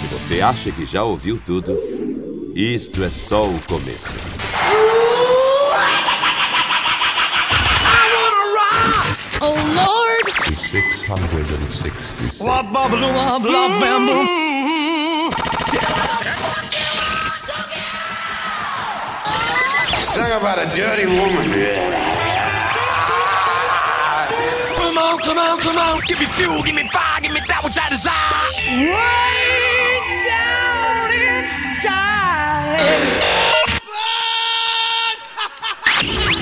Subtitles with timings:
[0.00, 1.78] Se você acha que já ouviu tudo,
[2.56, 4.14] isto é só o começo.
[9.42, 10.32] Oh Lord!
[10.48, 11.92] 666.
[20.00, 22.11] Sing about a dirty woman.
[25.24, 26.00] Come on, come on.
[26.08, 28.52] Give me fuel, give me fire, give me that which I desire.
[28.90, 32.42] Way down inside.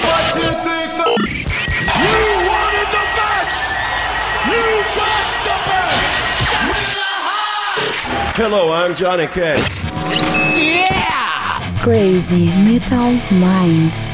[0.00, 0.80] What do you think?
[2.00, 2.16] You
[2.48, 3.58] wanted the best.
[4.48, 4.64] You
[4.96, 6.48] got the best.
[6.48, 8.36] Shut the heart.
[8.36, 9.60] Hello, I'm Johnny Cash.
[10.56, 11.82] Yeah.
[11.82, 14.09] Crazy Metal Mind.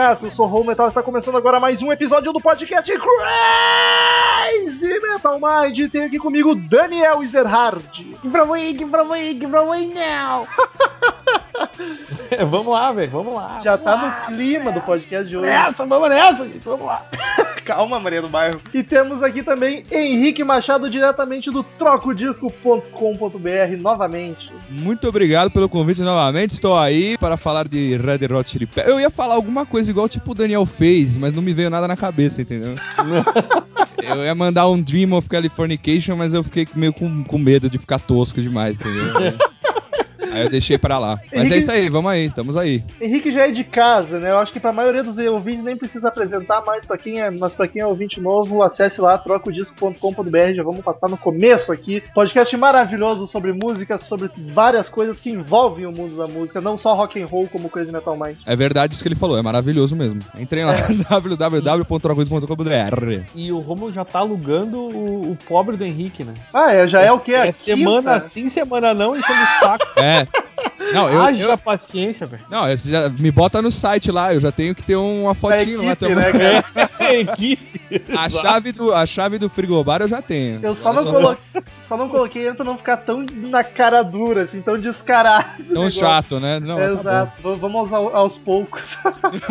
[0.00, 0.26] Que bagaça.
[0.26, 3.00] Eu sou o Roll Metal e está começando agora mais um episódio do podcast Crazy
[5.00, 5.78] Metal Mind.
[5.78, 7.84] E tem aqui comigo Daniel Ezerhard.
[7.94, 10.46] Give it away, give it away, give away now.
[12.48, 13.60] vamos lá, velho, vamos lá.
[13.62, 14.26] Já vamos tá lá.
[14.30, 15.46] no clima do podcast de hoje.
[15.46, 17.04] Nessa, vamos nessa, gente, vamos lá.
[17.70, 18.60] Calma, Maria do Bairro.
[18.74, 24.50] E temos aqui também Henrique Machado, diretamente do trocodisco.com.br, novamente.
[24.68, 26.50] Muito obrigado pelo convite novamente.
[26.50, 28.88] Estou aí para falar de Red Hot Chili Peppers.
[28.88, 31.86] Eu ia falar alguma coisa igual tipo o Daniel fez, mas não me veio nada
[31.86, 32.74] na cabeça, entendeu?
[34.02, 37.78] eu ia mandar um Dream of Californication, mas eu fiquei meio com, com medo de
[37.78, 39.32] ficar tosco demais, entendeu?
[40.32, 41.18] Aí eu deixei pra lá.
[41.24, 42.82] Mas Henrique- é isso aí, vamos aí, estamos aí.
[43.00, 44.30] Henrique já é de casa, né?
[44.30, 47.52] Eu acho que pra maioria dos ouvintes nem precisa apresentar mais pra quem é, mas
[47.54, 52.02] para quem é ouvinte novo, acesse lá trocodisco.com.br, já vamos passar no começo aqui.
[52.14, 56.94] Podcast maravilhoso sobre música, sobre várias coisas que envolvem o mundo da música, não só
[56.94, 58.36] rock and roll como Crazy Metal Mind.
[58.46, 60.20] É verdade isso que ele falou, é maravilhoso mesmo.
[60.38, 60.74] Entrem lá,
[61.10, 63.24] www.trocoisa.com.br.
[63.34, 66.34] E o Romulo já tá alugando o, o pobre do Henrique, né?
[66.52, 67.34] Ah, é, já é, o que?
[67.34, 69.86] É semana sim, semana não, enchendo o saco.
[69.98, 70.26] É.
[70.92, 72.42] Não, eu, Haja eu- paciência, velho.
[72.50, 75.92] não, já me bota no site lá, eu já tenho que ter uma fotinho lá
[75.92, 76.16] equipe, também.
[76.16, 76.90] né, cara?
[76.98, 77.80] É, equipe.
[78.16, 80.60] A chave, do, a chave do frigobar eu já tenho.
[80.62, 81.42] Eu só não, coloquei,
[81.90, 85.64] só não coloquei ele pra não ficar tão na cara dura, assim, tão descarado.
[85.74, 86.60] Tão chato, né?
[86.60, 86.84] Não, tá.
[86.92, 88.96] Exato, vamos ao- aos poucos.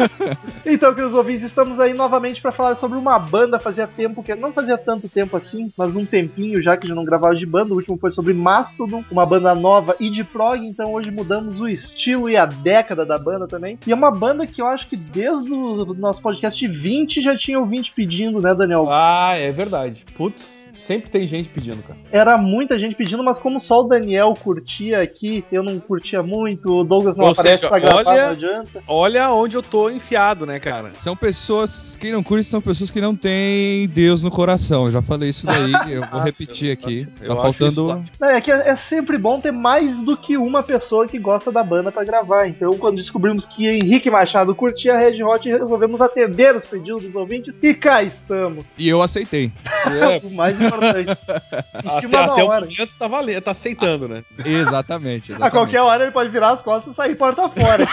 [0.65, 3.59] então, queridos ouvintes, estamos aí novamente para falar sobre uma banda.
[3.59, 4.33] Fazia tempo que.
[4.35, 7.73] Não fazia tanto tempo assim, mas um tempinho já que já não gravava de banda.
[7.73, 10.65] O último foi sobre Mastodon, uma banda nova e de prog.
[10.65, 13.77] Então hoje mudamos o estilo e a década da banda também.
[13.85, 17.59] E é uma banda que eu acho que desde o nosso podcast 20 já tinha
[17.59, 18.87] ouvinte pedindo, né, Daniel?
[18.89, 20.05] Ah, é verdade.
[20.15, 21.99] Putz, sempre tem gente pedindo, cara.
[22.11, 26.71] Era muita gente pedindo, mas como só o Daniel curtia aqui, eu não curtia muito,
[26.71, 28.83] o Douglas não Ou aparece seja, pra gravar, olha- não adianta.
[28.87, 30.91] Olha onde eu tô enfiado, né, cara?
[30.99, 34.85] São pessoas que não curtem, são pessoas que não têm Deus no coração.
[34.85, 37.07] Eu já falei isso daí, eu vou repetir aqui.
[37.21, 38.03] eu Tá isso faltando.
[38.19, 41.51] Não, é que é, é sempre bom ter mais do que uma pessoa que gosta
[41.51, 42.47] da banda pra gravar.
[42.47, 47.57] Então, quando descobrimos que Henrique Machado curtia Red Hot, resolvemos atender os pedidos dos ouvintes
[47.61, 48.67] e cá estamos.
[48.77, 49.51] E eu aceitei.
[49.85, 51.17] É, O mais importante.
[51.83, 52.65] Em até cima da até o hora.
[52.65, 54.23] momento tá valendo, tá aceitando, né?
[54.45, 55.31] Exatamente.
[55.31, 55.51] A exatamente.
[55.51, 57.85] qualquer hora ele pode virar as costas e sair porta fora.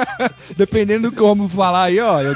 [0.56, 2.20] Dependendo do que vamos falar aí, ó.
[2.20, 2.34] eu-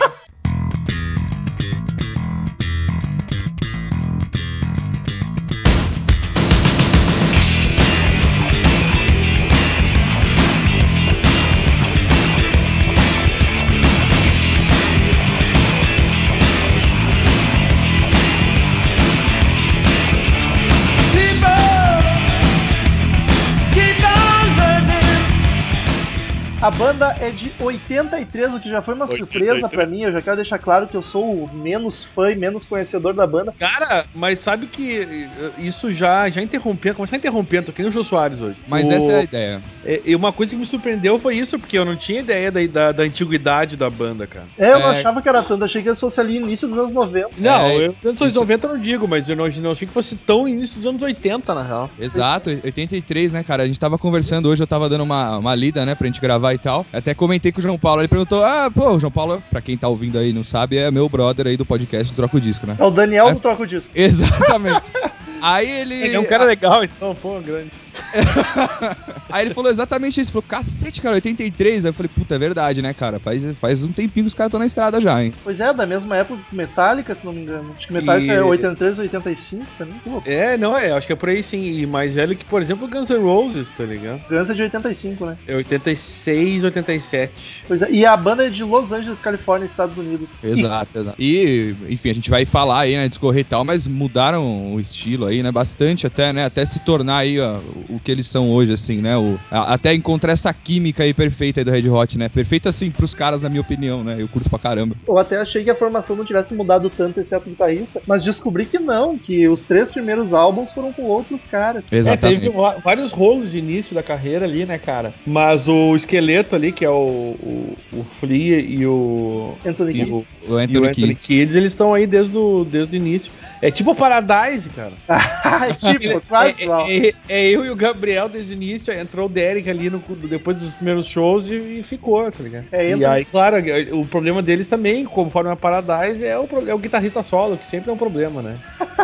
[26.69, 29.47] A banda é de 83, o que já foi uma 83.
[29.49, 30.03] surpresa pra mim.
[30.03, 33.27] Eu já quero deixar claro que eu sou o menos fã e menos conhecedor da
[33.27, 33.55] banda.
[33.59, 35.29] Cara, mas sabe que eh,
[35.61, 38.61] isso já, já interrompendo, começar interrompendo, tô que nem o Jô Soares hoje.
[38.69, 39.63] Mas O- essa é a ideia.
[39.83, 42.61] é, E uma coisa que me surpreendeu foi isso, porque eu não tinha ideia da,
[42.67, 44.45] da, da antiguidade da banda, cara.
[44.59, 44.99] É, eu não É.
[45.01, 47.31] achava que era tanto, achei que eles fossem ali início dos anos 90.
[47.39, 49.95] Não, É, eu anos isso- 90 eu não digo, mas eu não, não achei que
[49.95, 51.91] fosse tão início dos anos 80, na real.
[51.99, 53.63] Exato, 83, né, cara?
[53.63, 56.58] A gente tava conversando hoje, eu tava dando uma, uma lida, né, pra gente gravar
[56.59, 56.85] e tal.
[56.93, 59.77] Até comentei com o João Paulo, ele perguntou: Ah, pô, o João Paulo, pra quem
[59.79, 62.67] tá ouvindo aí e não sabe, é meu brother aí do podcast Troca o Disco,
[62.67, 62.77] né?
[62.79, 63.35] É o Daniel É.
[63.35, 63.91] do Troco Disco.
[63.95, 64.93] Exatamente.
[65.41, 65.95] Aí ele.
[65.95, 67.71] Ele é um cara legal, então, pô, grande.
[69.31, 70.33] Aí ele falou exatamente isso.
[70.33, 71.85] Falou, cacete, cara, 83.
[71.85, 73.19] Aí eu falei, puta, é verdade, né, cara?
[73.19, 75.33] Faz, faz um tempinho que os caras estão na estrada já, hein?
[75.45, 77.75] Pois é, da mesma época que Metallica, se não me engano.
[77.77, 79.95] Acho que Metallica E- é 83, 85 também.
[80.07, 80.29] Louco.
[80.29, 81.65] É, não, é, acho que é por aí sim.
[81.65, 84.21] E mais velho que, por exemplo, Guns N' Roses, tá ligado?
[84.29, 85.37] Guns é de 85, né?
[85.47, 87.65] É 86, 87.
[87.69, 90.31] Pois é, e a banda é de Los Angeles, Califórnia, Estados Unidos.
[90.43, 91.17] Exato, exato.
[91.21, 95.27] E, enfim, a gente vai falar aí, né, discorrer e tal, mas mudaram o estilo
[95.27, 97.59] aí, né, bastante até, né, até se tornar aí ó,
[97.89, 101.61] o que eles são hoje, assim, né, o, a- até encontrar essa química aí perfeita
[101.61, 104.49] aí do Red Hot, né, perfeita, assim, pros caras, na minha opinião, né, eu curto
[104.51, 104.97] pra caramba.
[105.07, 108.67] Eu até achei que a formação não tivesse mudado tanto, exceto o guitarrista, mas descobri
[108.67, 111.83] que não, que os três primeiros álbuns foram com outros caras.
[111.91, 112.51] É, teve
[112.85, 115.13] vários rolos de início da carreira ali, né, cara?
[115.27, 116.95] Mas o esqueleto ali, que é o,
[117.41, 119.55] o, o Flea e o.
[119.67, 120.13] Anthony e Kiedis.
[120.13, 121.15] o, O Anthony o Anthony.
[121.15, 123.31] Kiedis, eles estão aí desde o, desde o início.
[123.61, 124.93] É tipo a Paradise, cara.
[125.75, 126.87] tipo, quase é, igual.
[126.89, 130.57] é, é eu e o Gabriel desde o início, entrou o Derek ali no, depois
[130.57, 132.67] dos primeiros shows e, e ficou, tá ligado?
[132.73, 133.57] É, e aí, claro,
[133.93, 137.91] o problema deles também, conforme a Paradise, é o, é o guitarrista solo, que sempre
[137.91, 138.59] é um problema, né?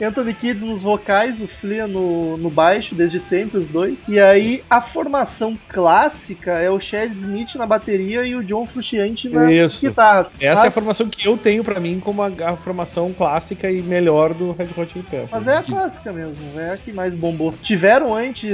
[0.00, 3.98] Anthony Kids nos vocais, o Flea no, no baixo, desde sempre, os dois.
[4.08, 9.28] E aí, a formação clássica é o Chad Smith na bateria e o John Frusciante
[9.28, 9.88] nas Isso.
[9.88, 10.28] guitarras.
[10.40, 13.82] Essa é a formação que eu tenho pra mim como a, a formação clássica e
[13.82, 15.30] melhor do Red Hot Chili Peppers.
[15.30, 17.52] Mas é a clássica mesmo, é a que mais bombou.
[17.62, 18.48] Tiveram antes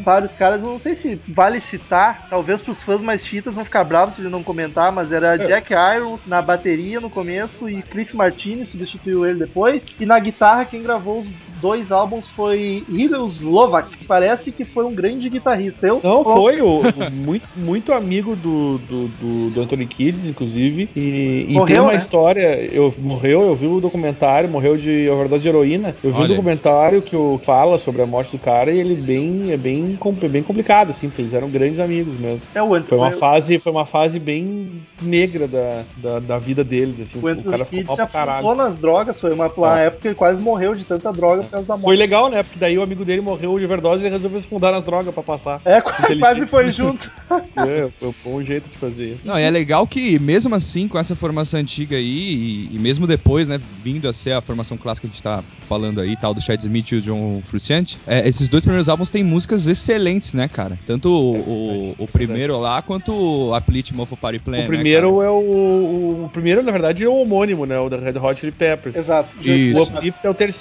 [0.00, 3.84] vários caras, eu não sei se vale citar, talvez pros fãs mais chitas vão ficar
[3.84, 8.16] bravos se ele não comentar, mas era Jack Irons na bateria no começo e Cliff
[8.16, 9.86] Martinez substituiu ele depois.
[9.98, 11.28] E na guitarra quem gravou os
[11.60, 15.86] dois álbuns foi Hillel Slovak, que parece que foi um grande guitarrista.
[15.86, 20.88] Eu, Não, foi o, o muito, muito amigo do, do, do, do Anthony Kiedis, inclusive.
[20.96, 21.98] E, e Morreu, tem uma né?
[21.98, 22.64] história.
[22.72, 25.94] Eu, morreu, eu vi o documentário, morreu de overdose de heroína.
[26.02, 26.24] Eu vi Olha.
[26.24, 29.94] um documentário que o, fala sobre a morte do cara e ele bem, é bem,
[30.00, 32.40] com- bem complicado, assim, porque eles eram grandes amigos mesmo.
[32.54, 36.64] É o Anthony, Foi uma fase, foi uma fase bem negra da, da, da vida
[36.64, 37.18] deles, assim.
[37.18, 38.54] o O, Anthony cara ficou mal pra caralho.
[38.54, 39.78] nas drogas, foi uma, uma Ah.
[39.80, 41.98] época que ele quase morreu de tanta droga por causa da Foi morte.
[41.98, 42.42] legal, né?
[42.42, 45.12] Porque daí o amigo dele morreu de overdose e ele resolveu se fundar nas drogas
[45.12, 45.60] pra passar.
[45.64, 45.80] É,
[46.18, 47.10] quase foi junto.
[47.56, 49.26] É, foi um bom jeito de fazer isso.
[49.26, 53.06] Não, e é legal que, mesmo assim, com essa formação antiga aí, e, e mesmo
[53.06, 56.34] depois, né, vindo a ser a formação clássica que a gente tá falando aí, tal,
[56.34, 60.34] do Chad Smith e o John Frusciante, é, esses dois primeiros álbuns têm músicas excelentes,
[60.34, 60.78] né, cara?
[60.86, 65.16] Tanto o, o, o primeiro lá, quanto o Applet Mofo Party Plan, O né, primeiro
[65.16, 65.26] cara?
[65.26, 66.24] é o, o.
[66.24, 67.78] o primeiro, na verdade, é o homônimo, né?
[67.78, 68.96] O da Red Hot Chili Peppers.
[68.96, 69.30] Exato.
[69.40, 69.78] Isso.
[69.78, 70.51] O Uplift é o terceiro.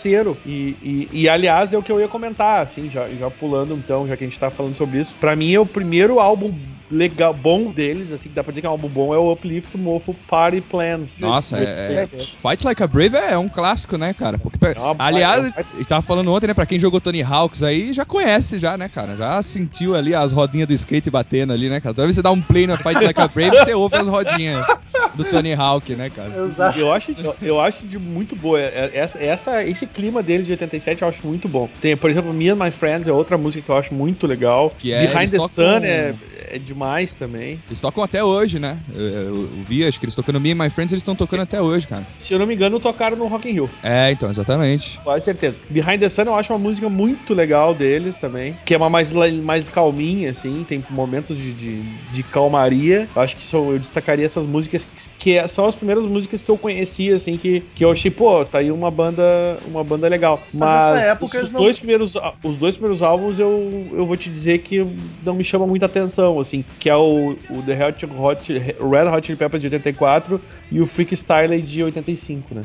[0.45, 4.07] E, e, e, aliás, é o que eu ia comentar, assim, já, já pulando então,
[4.07, 5.15] já que a gente tá falando sobre isso.
[5.19, 6.53] Pra mim é o primeiro álbum
[6.89, 9.31] legal, bom deles, assim, que dá pra dizer que é um álbum bom, é o
[9.31, 11.07] Uplift Mofo Party Plan.
[11.17, 11.61] Nossa, é,
[11.93, 12.05] é-
[12.41, 14.37] Fight Like a Brave é um clássico, né, cara?
[14.37, 14.57] Porque,
[14.99, 16.53] aliás, é uma baita- a gente tava falando ontem, né?
[16.53, 19.15] Pra quem jogou Tony Hawks aí, já conhece já, né, cara?
[19.15, 21.95] Já sentiu ali as rodinhas do skate batendo ali, né, cara?
[21.95, 24.07] Toda vez que você dá um play no Fight Like a Brave, você ouve as
[24.07, 24.65] rodinhas
[25.17, 26.31] do Tony Hawk, né, cara?
[26.47, 26.79] Exato.
[26.79, 28.59] Eu acho, eu, eu acho de muito boa.
[28.59, 31.69] É- é- Essa, essa- esse clima deles de 87 eu acho muito bom.
[31.81, 34.73] Tem, por exemplo, Me and My Friends é outra música que eu acho muito legal.
[34.77, 36.13] Que é, Behind the tocam- Sun é,
[36.51, 37.59] é demais também.
[37.67, 38.77] Eles tocam até hoje, né?
[38.93, 41.41] Eu, eu- eu vi, acho que eles tocando Me and My Friends, eles estão tocando
[41.41, 42.05] até hoje, cara.
[42.19, 43.69] Se eu não me engano, tocaram no Rock in Rio.
[43.83, 44.99] É, então, exatamente.
[45.03, 45.59] Quase certeza.
[45.69, 48.55] Behind the Sun eu acho uma música muito legal deles também.
[48.65, 50.63] Que é uma mais, mais calminha, assim.
[50.67, 51.81] Tem momentos de, de,
[52.13, 53.07] de calmaria.
[53.15, 56.41] Eu acho que são, eu destacaria essas músicas que, que é- são as primeiras músicas
[56.41, 57.37] que eu conheci, assim.
[57.37, 59.23] Que, que eu achei, pô, tá aí uma banda,
[59.67, 60.41] uma banda legal.
[60.53, 64.29] Mas Mas, os, os não- dois primeiros, os dois primeiros álbuns eu, eu vou te
[64.29, 64.85] dizer que
[65.23, 66.63] não me chama muita atenção, assim.
[66.79, 70.41] Que é o, o The Red Hot, Red Hot Chili Peppers de 84
[70.71, 72.63] e o Freak Style de 85, né?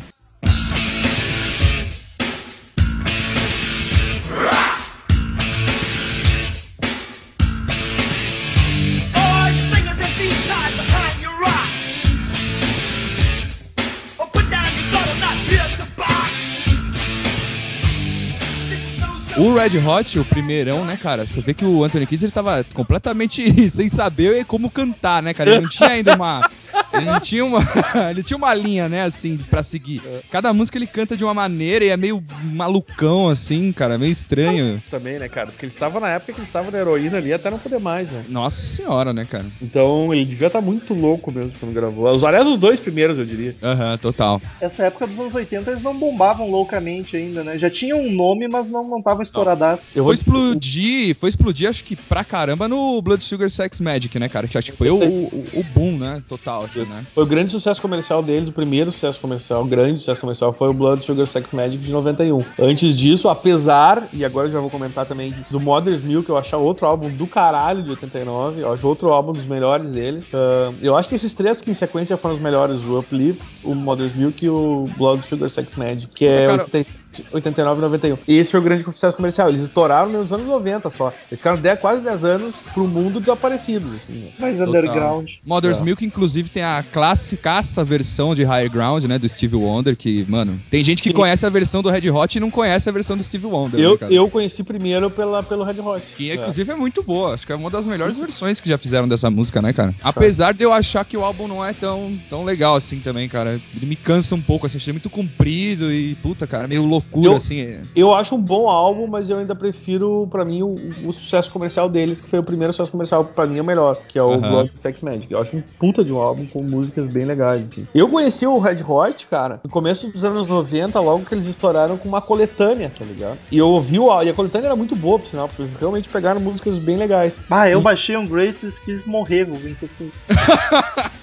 [19.38, 21.26] O Red Hot, o primeirão, né, cara?
[21.26, 25.50] Você vê que o Anthony Kidd ele tava completamente sem saber como cantar, né, cara?
[25.50, 26.49] Ele não tinha ainda uma.
[26.92, 27.61] Ele não tinha uma.
[28.11, 30.02] ele tinha uma linha, né, assim, pra seguir.
[30.30, 34.83] Cada música ele canta de uma maneira e é meio malucão, assim, cara, meio estranho.
[34.90, 35.49] Também, né, cara?
[35.49, 38.11] Porque ele estava na época que ele estava na heroína ali até não poder mais,
[38.11, 38.25] né?
[38.28, 39.45] Nossa senhora, né, cara?
[39.61, 42.11] Então ele devia estar muito louco mesmo quando gravou.
[42.14, 43.56] Os aliás, os dois primeiros, eu diria.
[43.62, 44.40] Aham, total.
[44.61, 47.59] Essa época dos anos 80 eles não bombavam loucamente ainda, né?
[47.59, 49.87] Já tinham um nome, mas não não estavam estouradaços.
[49.95, 54.18] Eu Foi vou explodir, foi explodir, acho que pra caramba no Blood Sugar Sex Magic,
[54.18, 54.49] né, cara?
[54.49, 56.23] Que acho que foi o, o, o boom, né?
[56.28, 57.06] Total, né?
[57.14, 60.68] Foi o grande sucesso comercial deles, o primeiro sucesso comercial, o grande sucesso comercial foi
[60.68, 62.44] o Blood Sugar Sex Magic de 91.
[62.58, 66.56] Antes disso, apesar, e agora eu já vou comentar também do Mother's Milk, eu acho
[66.56, 70.25] outro álbum do caralho de 89, eu acho outro álbum dos melhores deles.
[70.32, 73.75] Ah, eu acho que esses três que em sequência foram os melhores, o Uplift, o
[73.75, 76.99] Mother's Milk e o Blood Sugar Sex Magic, que é Cara, 87,
[77.32, 78.18] 89 e 91.
[78.28, 79.49] E esse foi o grande sucesso comercial.
[79.49, 81.12] Eles estouraram nos anos 90 só.
[81.30, 84.28] Eles ficaram 10, quase 10 anos pro mundo desaparecidos, assim, né?
[84.38, 84.68] Mais Total.
[84.68, 85.30] underground.
[85.44, 85.85] Mother's É.
[85.85, 89.18] Milk, inclusive, tem a classicaça versão de Higher Ground, né?
[89.18, 91.14] Do Steve Wonder, que, mano, tem gente que Sim.
[91.14, 93.78] conhece a versão do Red Hot e não conhece a versão do Steve Wonder.
[93.78, 94.10] né, Eu, cara?
[94.12, 96.02] eu conheci primeiro pela, pelo Red Hot.
[96.16, 96.34] Que É.
[96.36, 97.34] inclusive é muito boa.
[97.34, 99.94] Acho que é uma das melhores versões que já fizeram dessa música, né, cara?
[100.02, 103.60] Apesar de eu achar que o álbum não é tão, tão legal assim também, cara.
[103.76, 107.36] Ele me cansa um pouco, assim, achei muito comprido e, puta, cara, meio loucura, Eu-
[107.36, 107.60] assim.
[107.60, 107.82] é.
[107.94, 111.88] Eu acho um bom álbum, mas eu ainda prefiro, pra mim, o, o sucesso comercial
[111.90, 114.32] deles, que foi o primeiro sucesso comercial, pra mim, é o melhor, que é o
[114.32, 114.48] Aham.
[114.48, 115.30] Blood Sex Magic.
[115.30, 117.87] Eu acho um puta de um álbum com músicas bem legais, assim.
[117.95, 121.97] Eu conheci o Red Hot, cara, no começo dos anos 90, logo que eles estouraram
[121.97, 123.38] com uma coletânea, tá ligado?
[123.50, 126.09] E eu ouvi o e a coletânea era muito boa, por sinal, porque eles realmente
[126.09, 127.38] pegaram músicas bem legais.
[127.50, 130.15] Ah, eu baixei um Greatest quis morrer ouvindo essas coisas.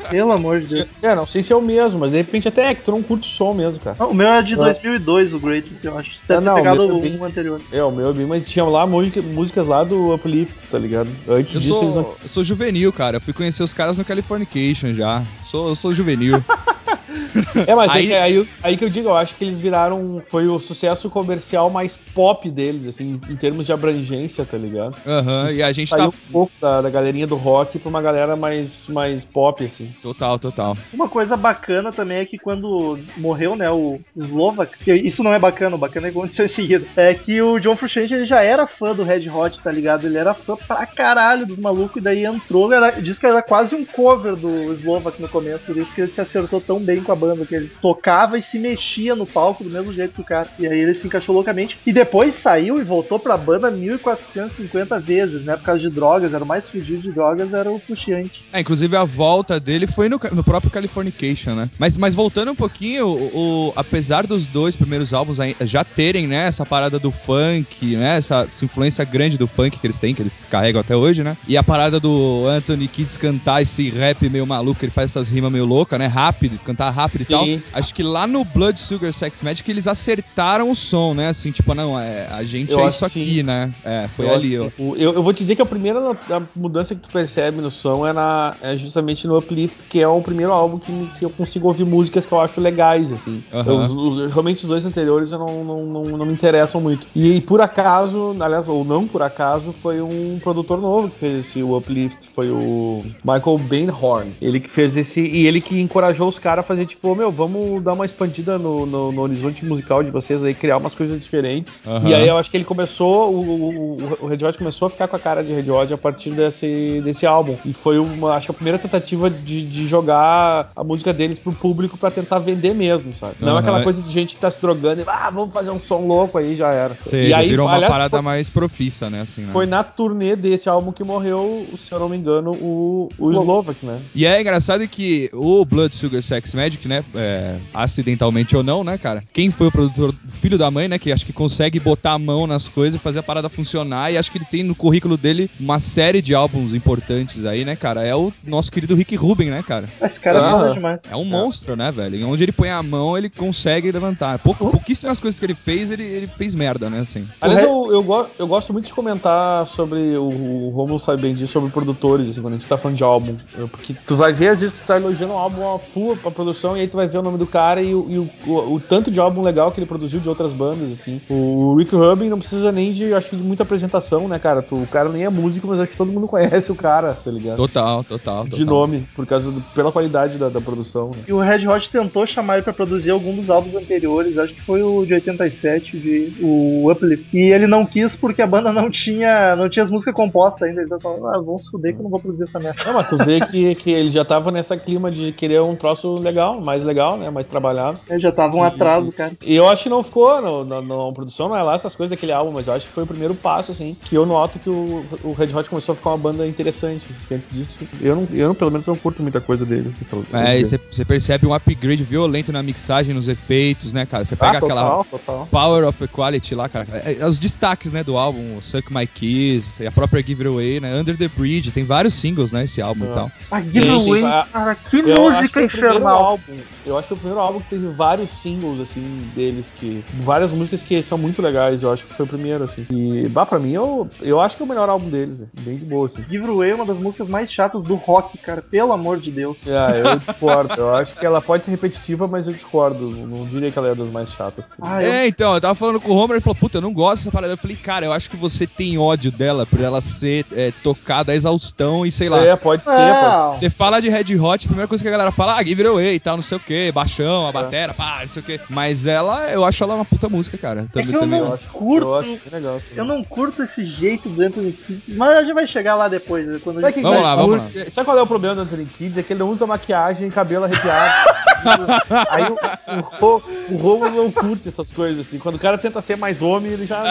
[0.09, 0.87] Pelo amor de Deus.
[1.01, 3.01] É, não sei se é o mesmo, mas de repente até é que tu não
[3.01, 3.95] curte o som mesmo, cara.
[3.99, 4.57] Não, o meu é de Ah.
[4.57, 6.11] 2002, o Greatest, eu acho.
[6.27, 7.17] Deve Ah, ter não, o pegado o também.
[7.19, 7.61] um anterior.
[7.71, 11.09] É, o meu é bem, mas tinha lá música- músicas lá do Uplift, tá ligado?
[11.27, 13.17] Antes Eu disso eles sou, eu sou juvenil, cara.
[13.17, 15.12] Eu fui conhecer os caras no Californication já.
[15.43, 16.35] Sou, eu sou juvenil.
[17.67, 18.13] É, mas Aí- aí...
[18.13, 20.21] É que, aí, aí que eu digo, eu acho que eles viraram.
[20.29, 24.95] Foi o sucesso comercial mais pop deles, assim, em termos de abrangência, tá ligado?
[25.05, 26.17] Aham, e a gente Saiu tá.
[26.29, 29.89] um pouco da, da galerinha do rock pra uma galera mais, mais pop, assim.
[30.01, 30.75] Total, total.
[30.93, 35.39] Uma coisa bacana também é que quando morreu, né, o Slovak, que isso não é
[35.39, 38.41] bacana, o bacana é que aconteceu em seguida, é que o John Frusciante ele já
[38.41, 40.07] era fã do Red Hot, tá ligado?
[40.07, 43.75] Ele era fã pra caralho dos malucos, e daí entrou, era, diz que era quase
[43.75, 47.11] um cover do Slovak no começo, por isso que ele se acertou tão bem com
[47.11, 50.25] a banda, que ele tocava e se mexia no palco do mesmo jeito que o
[50.25, 50.47] cara.
[50.59, 51.77] E aí ele se encaixou loucamente.
[51.85, 55.55] E depois saiu e voltou pra banda 1450 vezes, né?
[55.57, 58.43] Por causa de drogas, era o mais fudido de drogas, era o Frusciante.
[58.51, 61.69] É, inclusive a volta dele foi no, no próprio Californication, né?
[61.77, 66.47] Mas, mas voltando um pouquinho, o, o- apesar dos dois primeiros álbuns já terem, né,
[66.47, 70.21] essa parada do funk, né, essa, essa influência grande do funk que eles têm, que
[70.21, 71.35] eles carregam até hoje, né?
[71.47, 75.51] E a parada do Anthony Kids cantar esse rap meio maluco, ele faz essas rimas
[75.51, 76.07] meio loucas, né?
[76.07, 77.33] Rápido, cantar rápido e Sim.
[77.33, 77.79] tal.
[77.79, 81.29] Acho que lá no Blood Sugar Sex Magic eles acertaram o som, né?
[81.29, 83.43] Assim, tipo, não, é, a gente Eu é isso aqui, sim.
[83.43, 83.71] né?
[83.83, 84.69] É, foi Eu ali, ó.
[84.95, 88.05] Eu, eu vou te dizer que a primeira a mudança que tu percebe no som
[88.05, 91.29] é, na, é justamente no Uplift, que é o primeiro álbum que, me- que eu
[91.29, 93.43] consigo ouvir músicas que eu acho legais, assim.
[93.53, 93.71] Aham.
[93.71, 97.07] Eu- os- realmente os dois anteriores eu não, não, não, não me interessam muito.
[97.15, 101.61] E, por acaso, aliás, ou não por acaso, foi um produtor novo que fez esse
[101.63, 104.33] Uplift, foi o Michael Bainhorn.
[104.41, 107.31] Ele que fez esse, e ele que encorajou os caras a fazer tipo, "Ô, meu,
[107.31, 111.21] vamos dar uma expandida no, no, no horizonte musical de vocês aí, criar umas coisas
[111.21, 111.83] diferentes.
[111.85, 112.09] Aham.
[112.09, 115.07] E aí eu acho que ele começou, o, o, o Red Hot começou a ficar
[115.07, 117.55] com a cara de Red Hot a partir desse, desse álbum.
[117.65, 121.53] E foi uma, acho que a primeira tentativa de, de jogar a música deles pro
[121.53, 123.35] público pra tentar vender mesmo, sabe?
[123.39, 123.59] Não é Aham.
[123.59, 126.37] aquela coisa de gente que tá se drogando e, ah, vamos fazer um som louco
[126.37, 126.97] aí, já era.
[127.03, 129.21] Você e aí, virou uma aliás, parada foi, mais profissa, né?
[129.21, 129.51] Assim, né?
[129.51, 133.85] foi na turnê desse álbum que morreu, se eu não me engano, o, o Slovak,
[133.85, 133.99] né?
[134.15, 137.03] E é engraçado que o Blood Sugar Sex Magic, né?
[137.15, 139.23] é, acidentalmente ou não, né, cara?
[139.33, 140.97] Quem foi o produtor, filho da mãe, né?
[140.97, 144.11] Que acho que consegue botar a mão nas coisas e fazer a parada funcionar.
[144.11, 147.75] E acho que ele tem no currículo dele uma série de álbuns importantes aí, né,
[147.75, 148.05] cara?
[148.05, 149.87] É o nosso querido Rick Rubin, né, cara?
[150.01, 150.51] Esse cara é Ah.
[150.51, 151.01] foda demais.
[151.11, 152.15] É um monstro, né, velho?
[152.15, 154.39] E onde ele põe a mão, ele consegue levantar.
[154.39, 157.27] Pouco, pouquíssimas coisas que ele fez, ele, ele fez merda, né, assim.
[157.41, 161.33] Aliás, eu, eu, go- eu gosto muito de comentar sobre o, o Romulo sabe bem
[161.33, 163.35] disso, sobre produtores, assim, quando a gente tá falando de álbum.
[163.71, 166.52] Porque tu vai ver, às vezes, tu tá elogiando um álbum a full, a produção
[166.53, 168.75] produção e aí tu vai ver o nome do cara e, o, e o, o-
[168.75, 171.19] o tanto de álbum legal que ele produziu de outras bandas, assim.
[171.29, 174.61] O Rick Rubin não precisa nem de, acho que de muita apresentação, né, cara?
[174.61, 177.31] Tu- o cara nem é músico, mas acho que todo mundo conhece o cara, tá
[177.31, 177.57] ligado?
[177.57, 178.65] Total, total, De total.
[178.65, 181.23] nome, por causa do- pela qualidade da, da produção, né?
[181.27, 184.61] E o Red Hot tentou chamar ele pra produzir algum dos álbuns anteriores, acho que
[184.61, 187.25] foi o de 87, de, o Uplift.
[187.33, 190.81] E ele não quis porque a banda não tinha, não tinha as músicas compostas ainda.
[190.81, 192.83] Ele falou, ah, vamos se fuder que eu não vou produzir essa merda.
[192.85, 196.15] Não, mas tu vê que, que ele já tava nessa clima de querer um troço
[196.17, 197.29] legal, mais legal, né?
[197.29, 197.99] Mais trabalhado.
[198.09, 199.33] Ele já tava um atraso, cara.
[199.41, 202.09] E eu acho que não ficou, no, no, no- produção não é lá essas coisas
[202.09, 204.69] daquele álbum, mas eu acho que foi o primeiro passo, assim, que eu noto que
[204.69, 207.13] o, o Red Hot começou a ficar uma banda interessante.
[207.13, 209.95] Porque antes disso, eu, não, eu pelo menos não curto muita coisa deles.
[209.95, 214.25] Assim, pelo- É, e você percebe um upgrade violento na mixagem, nos efeitos, né, cara?
[214.25, 215.47] Você pega ah, aquela total, total.
[215.51, 216.87] Power of Equality lá, cara.
[217.05, 220.41] É, é os destaques, né, do álbum, o Suck My Kiss, e a própria Give
[220.43, 220.99] It Away, né?
[220.99, 223.13] Under the Bridge, tem vários singles, né, esse álbum e Ah.
[223.13, 223.31] tal.
[223.51, 226.32] A Give Tem, Away, tem- cara, que Eu música infernal.
[226.33, 226.57] Álbum.
[226.85, 229.01] Eu acho que foi o primeiro álbum que teve vários singles, assim,
[229.35, 230.03] deles, que.
[230.15, 231.81] Várias músicas que são muito legais.
[231.83, 232.85] Eu acho que foi o primeiro, assim.
[232.91, 235.49] E, bah, pra mim, eu, eu acho que é o melhor álbum deles, velho.
[235.61, 236.21] Bem de boa, assim.
[236.23, 238.61] Give It Away é uma das músicas mais chatas do rock, cara.
[238.61, 239.61] Pelo amor de Deus.
[239.65, 240.73] É, eu discordo.
[240.77, 243.09] eu acho que ela pode ser repetitiva, mas eu discordo.
[243.09, 244.65] Não diria que ela é das mais chatas.
[244.81, 246.93] Ah, eu- É, então, eu tava falando com o Homer, ele falou, puta, eu não
[246.93, 247.53] gosto dessa parada.
[247.53, 251.31] Eu falei, cara, eu acho que você tem ódio dela por ela ser é, tocada
[251.31, 252.43] a exaustão e sei lá.
[252.43, 253.21] É, pode ser, Não.
[253.47, 253.65] pode ser.
[253.65, 255.87] Você fala de Red Hot, a primeira coisa que a galera fala, ah, give it
[255.87, 258.59] away e tal, não sei o que, baixão, a batera, pá, não sei o que.
[258.69, 260.81] Mas ela, eu acho ela uma puta música, cara.
[260.81, 262.07] É Também, que eu também não Eu curto.
[262.07, 262.75] eu acho legal.
[262.75, 262.85] assim.
[262.95, 266.45] Eu não curto esse jeito do Anthony Kidd, mas a gente vai chegar lá depois,
[266.47, 267.67] né, quando gente Vamos lá, vamos lá.
[267.89, 269.17] Sabe qual é o problema do Anthony Kids?
[269.17, 271.33] É que ele não usa maquiagem cabelo arrepiado.
[272.29, 272.53] Aí o,
[272.97, 275.39] o, Ro- o Romulo não curte essas coisas, assim.
[275.39, 277.03] Quando o cara tenta ser mais homem, ele já.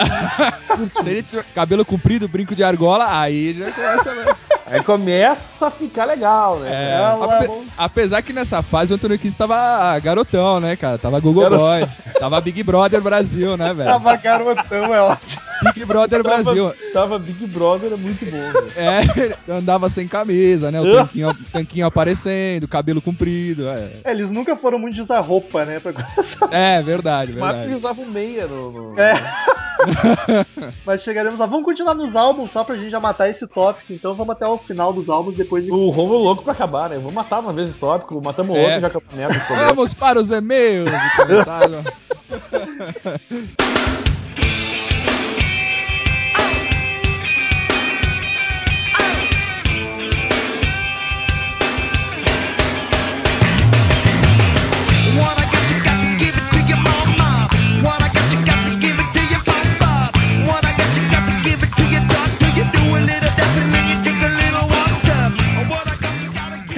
[1.01, 4.35] Se ele tiver cabelo comprido, brinco de argola, aí já começa, né?
[4.65, 6.69] Aí começa a ficar legal, né?
[6.71, 10.97] É, Ela- ape- apesar que nessa fase o Antônio Kiss tava garotão, né, cara?
[10.97, 11.67] Tava Google Garotão.
[11.67, 11.87] Boy,
[12.19, 13.89] tava Big Brother Brasil, né, velho?
[13.89, 15.41] tava garotão, é ótimo.
[15.63, 16.69] Big Brother Brasil.
[16.71, 18.73] Tava, tava Big Brother, é muito bom, velho.
[19.47, 20.79] É, andava sem camisa, né?
[20.81, 23.67] O tanquinho, tanquinho aparecendo, cabelo comprido.
[23.69, 25.79] É, É, eles nunca foram muito de usar roupa, né?
[25.79, 26.49] Pra começar.
[26.51, 27.75] é verdade, Mas verdade.
[27.75, 28.71] usava um meia no.
[28.71, 29.21] no- É.
[30.85, 31.45] Mas chegaremos lá.
[31.45, 33.91] Vamos continuar nos álbuns só pra gente já matar esse tópico.
[33.93, 35.71] Então vamos até o final dos álbuns depois de.
[35.71, 36.97] O Romulo louco pra acabar, né?
[36.97, 38.61] Vamos matar uma vez esse tópico, matamos É.
[38.65, 39.41] outro, já que é o merda.
[39.73, 41.83] Vamos para os e-mails e comentários.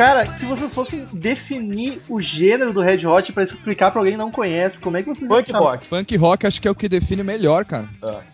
[0.05, 4.17] Cara, se vocês fossem definir o gênero do Red Hot pra explicar pra alguém que
[4.17, 5.85] não conhece, como é que vocês Funk rock.
[5.87, 7.85] Funk rock acho que é o que define melhor, cara.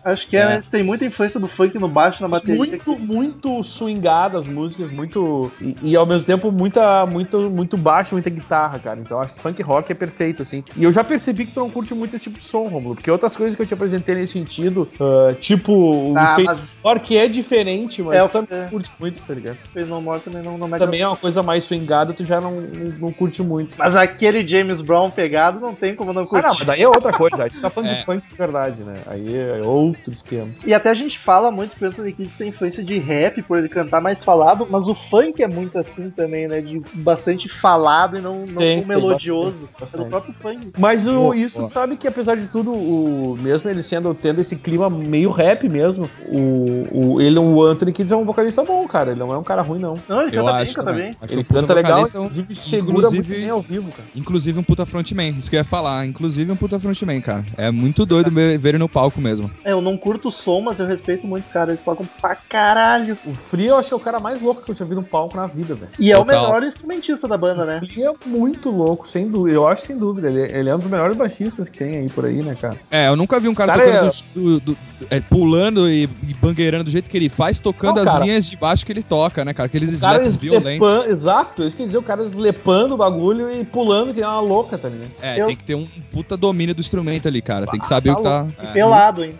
[0.04, 0.46] Acho que é, É.
[0.48, 0.62] né?
[0.70, 2.56] Tem muita influência do funk no baixo, na bateria.
[2.56, 5.50] Muito, muito swingada as músicas, muito.
[5.60, 9.00] E, e ao mesmo tempo muita, muito, muito baixo, muita guitarra, cara.
[9.00, 10.62] Então acho que funk rock é perfeito, assim.
[10.76, 12.94] E eu já percebi que tu não curte muito esse tipo de som, Romulo.
[12.94, 16.60] Porque outras coisas que eu te apresentei nesse sentido, ah, tipo o Ah, Fake mas-
[16.84, 18.66] Rock é diferente, mas É, o- também é.
[18.68, 19.56] curte muito, tá ligado?
[19.72, 22.40] Fez No More também não, não me Também é uma coisa mais swingada, tu já
[22.40, 23.74] não, não, não curte muito.
[23.76, 26.46] Mas aquele James Brown pegado não tem como não Ah, curtir.
[26.48, 27.44] não, mas daí é outra coisa.
[27.44, 27.94] Aí tu tá falando É.
[27.94, 28.94] de funk de verdade, né?
[29.06, 30.48] Aí é outro esquema.
[30.64, 33.58] E até a gente fala muito que o Anthony Kidd tem influência de rap, por
[33.58, 36.60] ele cantar mais falado, mas o funk é muito assim também, né?
[36.60, 39.68] De bastante falado e não, não Tem, melodioso.
[39.78, 40.72] bastante, É do próprio funk.
[40.78, 44.56] Mas o, Boa, isso, sabe que apesar de tudo, o, mesmo ele sendo tendo esse
[44.56, 49.10] clima meio rap mesmo, o, o, ele, o Anthony Kidd é um vocalista bom, cara.
[49.10, 49.94] Ele não é um cara ruim, não.
[50.08, 51.04] Não, ele Eu canta bem, acho canta também.
[51.04, 51.16] bem.
[51.20, 54.08] Acho ele canta legal, vocalista, um- inclusive muito ao vivo, cara.
[54.14, 56.06] Inclusive um puta frontman, isso que eu ia falar.
[56.06, 57.44] Inclusive um puta frontman, cara.
[57.56, 59.50] É muito doido ver ver ele no palco mesmo.
[59.64, 61.70] É, eu não curto o som, mas eu respeito muitos caras.
[61.70, 63.16] Eles tocam pra caralho.
[63.26, 65.02] O Free eu acho que é o cara mais louco que eu já vi no
[65.02, 65.90] palco na vida, velho.
[65.98, 66.42] E é o Total.
[66.46, 67.80] melhor instrumentista da banda, né?
[67.82, 69.56] O Free é muito louco, sem dúvida.
[69.56, 70.28] Eu acho sem dúvida.
[70.28, 72.76] Ele, ele é um dos melhores baixistas que tem aí por aí, né, cara?
[72.90, 74.78] É, eu nunca vi um cara, Cara, tocando é- do- do-
[75.10, 78.24] é, pulando e, e bangueirando do jeito que ele faz, tocando Não, as cara.
[78.24, 79.66] linhas de baixo que ele toca, né, cara?
[79.66, 81.06] Aqueles O slaps violentos.
[81.06, 84.78] exato, isso quer dizer, o cara eslepando o bagulho e pulando que nem uma louca,
[84.78, 85.10] tá ligado?
[85.20, 87.66] É, Eu- tem que ter um puta domínio do instrumento ali, cara.
[87.66, 88.46] Tem que saber tá o que tá.
[88.62, 89.34] E é, pelado, hein?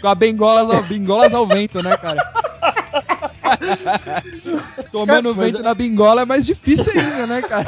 [0.00, 2.32] com a bengolas ao, bengolas ao vento, né, cara?
[4.92, 7.66] Tomando Mas- vento na bengola é mais difícil ainda, né, cara?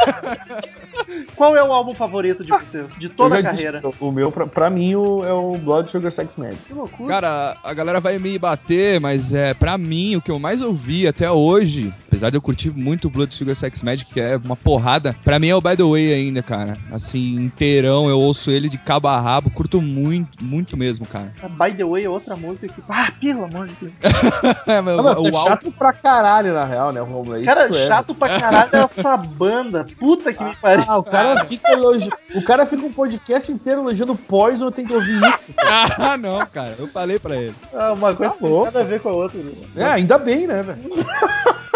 [1.35, 2.87] Qual é o álbum favorito de vocês?
[2.99, 3.81] De toda a disse, carreira?
[3.99, 6.59] o meu, pra, pra mim, o, é o Blood Sugar Sex Magic.
[6.67, 7.09] Que loucura.
[7.15, 11.07] Cara, a galera vai me bater, mas é, pra mim, o que eu mais ouvi
[11.09, 15.17] até hoje apesar de eu curtir muito Blood Sugar Sex Magic, que é uma porrada,
[15.25, 16.77] pra mim é o By The Way ainda, cara.
[16.93, 21.33] Assim, inteirão, eu ouço ele de cabo a rabo, curto muito, muito mesmo, cara.
[21.59, 22.83] By the way, é outra música que.
[22.91, 23.93] Ah, pelo amor de Deus.
[24.67, 27.35] É, mas Não, mas o- é o álbum- chato pra caralho, na real, né, Romulo?
[27.37, 29.87] É isso Cara, é, chato pra caralho essa banda.
[29.99, 30.85] Puta que me pariu.
[30.87, 32.11] Ah, o cara fica elogi...
[32.35, 35.49] O cara fica um podcast inteiro elogiando Poison, eu tenho que ouvir isso.
[36.03, 37.55] Ah, não, cara, eu falei pra ele.
[37.75, 39.39] Ah, uma coisa Tá tem nada a ver com a outra.
[39.39, 39.53] né?
[39.77, 40.81] É, ainda bem, né, velho?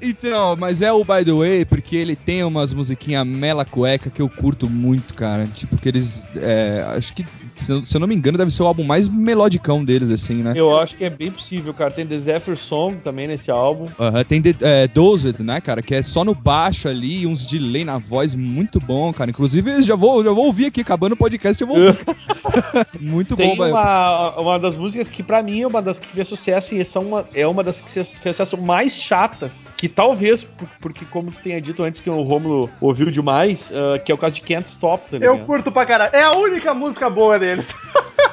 [0.00, 4.22] Então, mas é o By The Way, porque ele tem umas musiquinhas mela cueca que
[4.22, 5.46] eu curto muito, cara.
[5.48, 6.26] Tipo, que eles.
[6.36, 7.24] é, acho que,
[7.56, 10.42] se eu, se eu não me engano, deve ser o álbum mais melodicão deles, assim,
[10.42, 10.52] né?
[10.56, 11.90] Eu acho que é bem possível, cara.
[11.90, 13.86] Tem The Zephyr Song também nesse álbum.
[13.98, 15.82] Aham, tem The, é, Dozed, né, cara?
[15.82, 19.30] Que é só no baixo ali, uns delay na voz muito bom, cara.
[19.30, 21.98] Inclusive, eu já vou, já vou ouvir aqui, acabando o podcast, eu vou ouvir.
[23.00, 23.74] muito Tem bom, velho.
[23.74, 27.02] uma, uma das músicas que pra mim é uma das que fez sucesso e são
[27.02, 31.38] uma, é uma das que fez sucesso mais chatas, que talvez, por- porque como tu
[31.42, 34.68] tenha dito antes que o Romulo ouviu demais, ah, que é o caso de Can't
[34.68, 36.10] Stop, tá Eu curto pra caralho.
[36.14, 37.66] É a única música boa deles.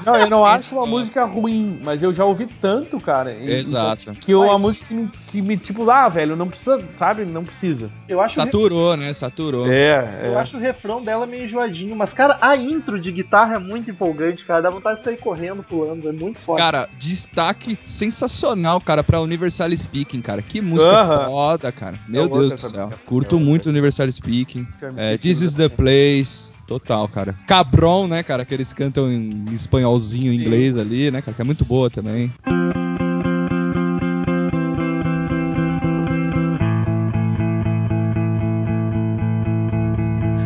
[0.06, 3.32] Não, eu não acho uma música ruim, mas eu já ouvi tanto, cara.
[3.32, 4.12] e- Exato.
[4.20, 7.24] Que eu, uma música que me, que me, tipo, ah, velho, não precisa, sabe?
[7.26, 7.90] Não precisa.
[8.10, 9.14] Eu acho, Saturou, né?
[9.14, 9.72] Saturou.
[9.72, 11.96] É, eu acho o refrão dela meio enjoadinho.
[11.96, 14.62] Mas, cara, a intro de guitarra é muito empolgante, cara.
[14.64, 16.10] Dá vontade de sair correndo, pulando.
[16.10, 16.60] É muito foda.
[16.60, 20.42] Cara, destaque sensacional, cara, pra Universal Speaking, cara.
[20.42, 21.26] Que música Aham.
[21.28, 21.94] foda, cara.
[22.08, 22.88] Meu Eu Deus do céu.
[22.88, 23.00] música.
[23.06, 24.68] Curto Eu muito Universal Speaking.
[24.98, 26.52] É, This is dessa the Place.
[26.68, 27.36] Total, cara.
[27.48, 28.46] Cabron, né, cara?
[28.46, 31.36] Que eles cantam em espanholzinho, em inglês ali, né, cara?
[31.36, 32.32] Que é muito boa também.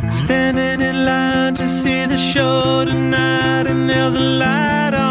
[0.10, 5.07] Standing in line to see the show tonight, and there's a light on,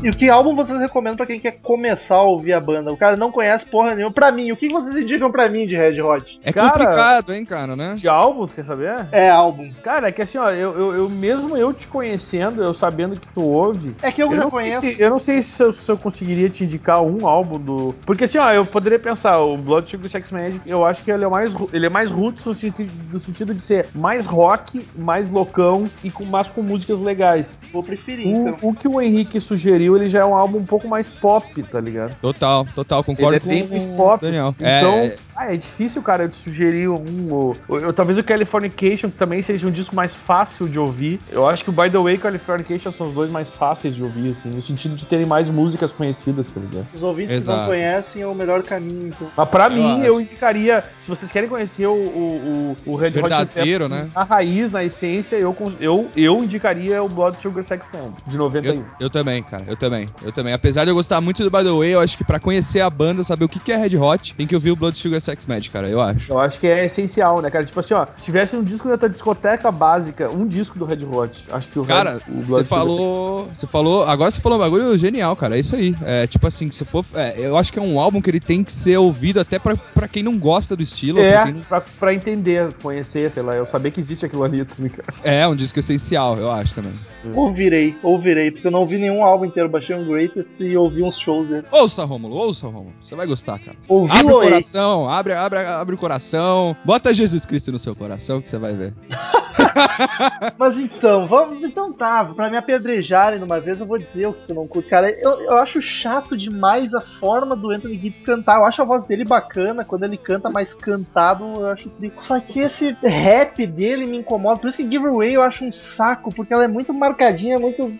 [0.00, 2.92] E o que álbum vocês recomendam pra quem quer começar a ouvir a banda?
[2.92, 4.12] O cara não conhece porra nenhuma.
[4.14, 6.38] Pra mim, o que vocês indicam pra mim de Red Hot?
[6.44, 7.94] É Cara- complicado, hein, cara, né?
[7.94, 9.08] De álbum, tu quer saber?
[9.10, 9.72] É álbum.
[9.82, 13.26] Cara, é que assim, ó, eu, eu, eu- mesmo eu te conhecendo, eu sabendo que
[13.26, 14.80] tu ouve, É que eu, eu já não, sei conheço.
[14.82, 17.92] se, eu não sei se eu, se eu conseguiria te indicar um álbum do.
[18.06, 21.24] Porque assim, ó, eu poderia pensar, o Blood Sugar Sex Magic, eu acho que ele
[21.24, 25.28] é mais, ele é mais roots no sentido, no sentido de ser mais rock, mais
[25.28, 27.60] loucão e com, mas com músicas legais.
[27.72, 28.56] Vou preferir, O, então.
[28.62, 31.80] o que o Henrique sugeriu, ele já é um álbum um pouco mais pop, tá
[31.80, 32.14] ligado?
[32.20, 34.22] Total, total, concordo Ele é com bem o mais pop.
[34.24, 34.54] Daniel.
[34.58, 37.32] Então, É, ah, é difícil, cara, eu te sugerir um.
[37.32, 41.20] ou- ou- ou talvez o Californication, que também seja um disco mais fácil de ouvir.
[41.30, 43.94] Eu acho que o By the Way e o Californication são os dois mais fáceis
[43.94, 46.86] de ouvir, assim, no sentido de terem mais músicas conhecidas, tá ligado?
[46.94, 47.58] Os ouvintes que Exato.
[47.60, 49.30] não conhecem é o melhor caminho, então.
[49.36, 50.04] Mas pra Eu mim, acho.
[50.06, 54.10] eu indicaria, se vocês querem conhecer o, o, o, Red Hot Chili Verdadeiro, Peppers né?
[54.14, 58.74] na raiz, na essência, eu, eu, eu indicaria o Blood Sugar Sex Band, de 91.
[58.74, 60.52] eu, eu também, cara, eu também, eu também.
[60.52, 62.90] Apesar de eu gostar muito do By The Way, eu acho que pra conhecer a
[62.90, 65.27] banda, saber o que que é Red Hot, tem que ouvir o Blood Sugar Sex
[65.46, 66.32] Magic, cara, eu acho.
[66.32, 67.64] Eu acho que é essencial, né, cara?
[67.64, 71.04] Tipo assim, ó, se tivesse um disco da tua discoteca básica, um disco do Red
[71.04, 73.48] Hot, acho que o Cara, Red, o você falou.
[73.54, 74.04] Você falou.
[74.04, 75.56] Agora você falou um bagulho genial, cara.
[75.56, 75.94] É isso aí.
[76.04, 77.04] É tipo assim, se for.
[77.14, 79.76] é, eu acho que é um álbum que ele tem que ser ouvido até pra,
[79.76, 81.18] pra quem não gosta do estilo.
[81.18, 84.44] pra É, quem não- pra, pra entender, conhecer, sei lá, eu saber que existe aquilo
[84.44, 85.08] ali também, cara.
[85.24, 86.92] É, um disco essencial, eu acho também.
[87.34, 91.18] Ouvirei, ouvirei, porque eu não ouvi nenhum álbum inteiro, baixei um Greatest e ouvi uns
[91.18, 91.64] shows dele.
[91.70, 92.92] Ouça, Rômulo, ouça, Rômulo.
[93.02, 93.76] Você vai gostar, cara.
[93.88, 94.50] Ouvi Abre o Loei.
[94.50, 96.76] coração, abre, abre, abre o coração.
[96.84, 98.94] Bota Jesus Cristo no seu coração que você vai ver.
[100.58, 101.62] Mas então, vamos.
[101.62, 104.88] Então tá, pra me apedrejarem numa vez, eu vou dizer o que eu não curto.
[104.88, 108.58] Cara, eu, eu acho chato demais a forma do Anthony Gibbs cantar.
[108.58, 112.12] Eu acho a voz dele bacana, quando ele canta mais cantado, eu acho tri.
[112.16, 114.60] Só que esse rap dele me incomoda.
[114.60, 117.92] Por isso que Giveaway eu acho um saco, porque ela é muito marcadinha, muito.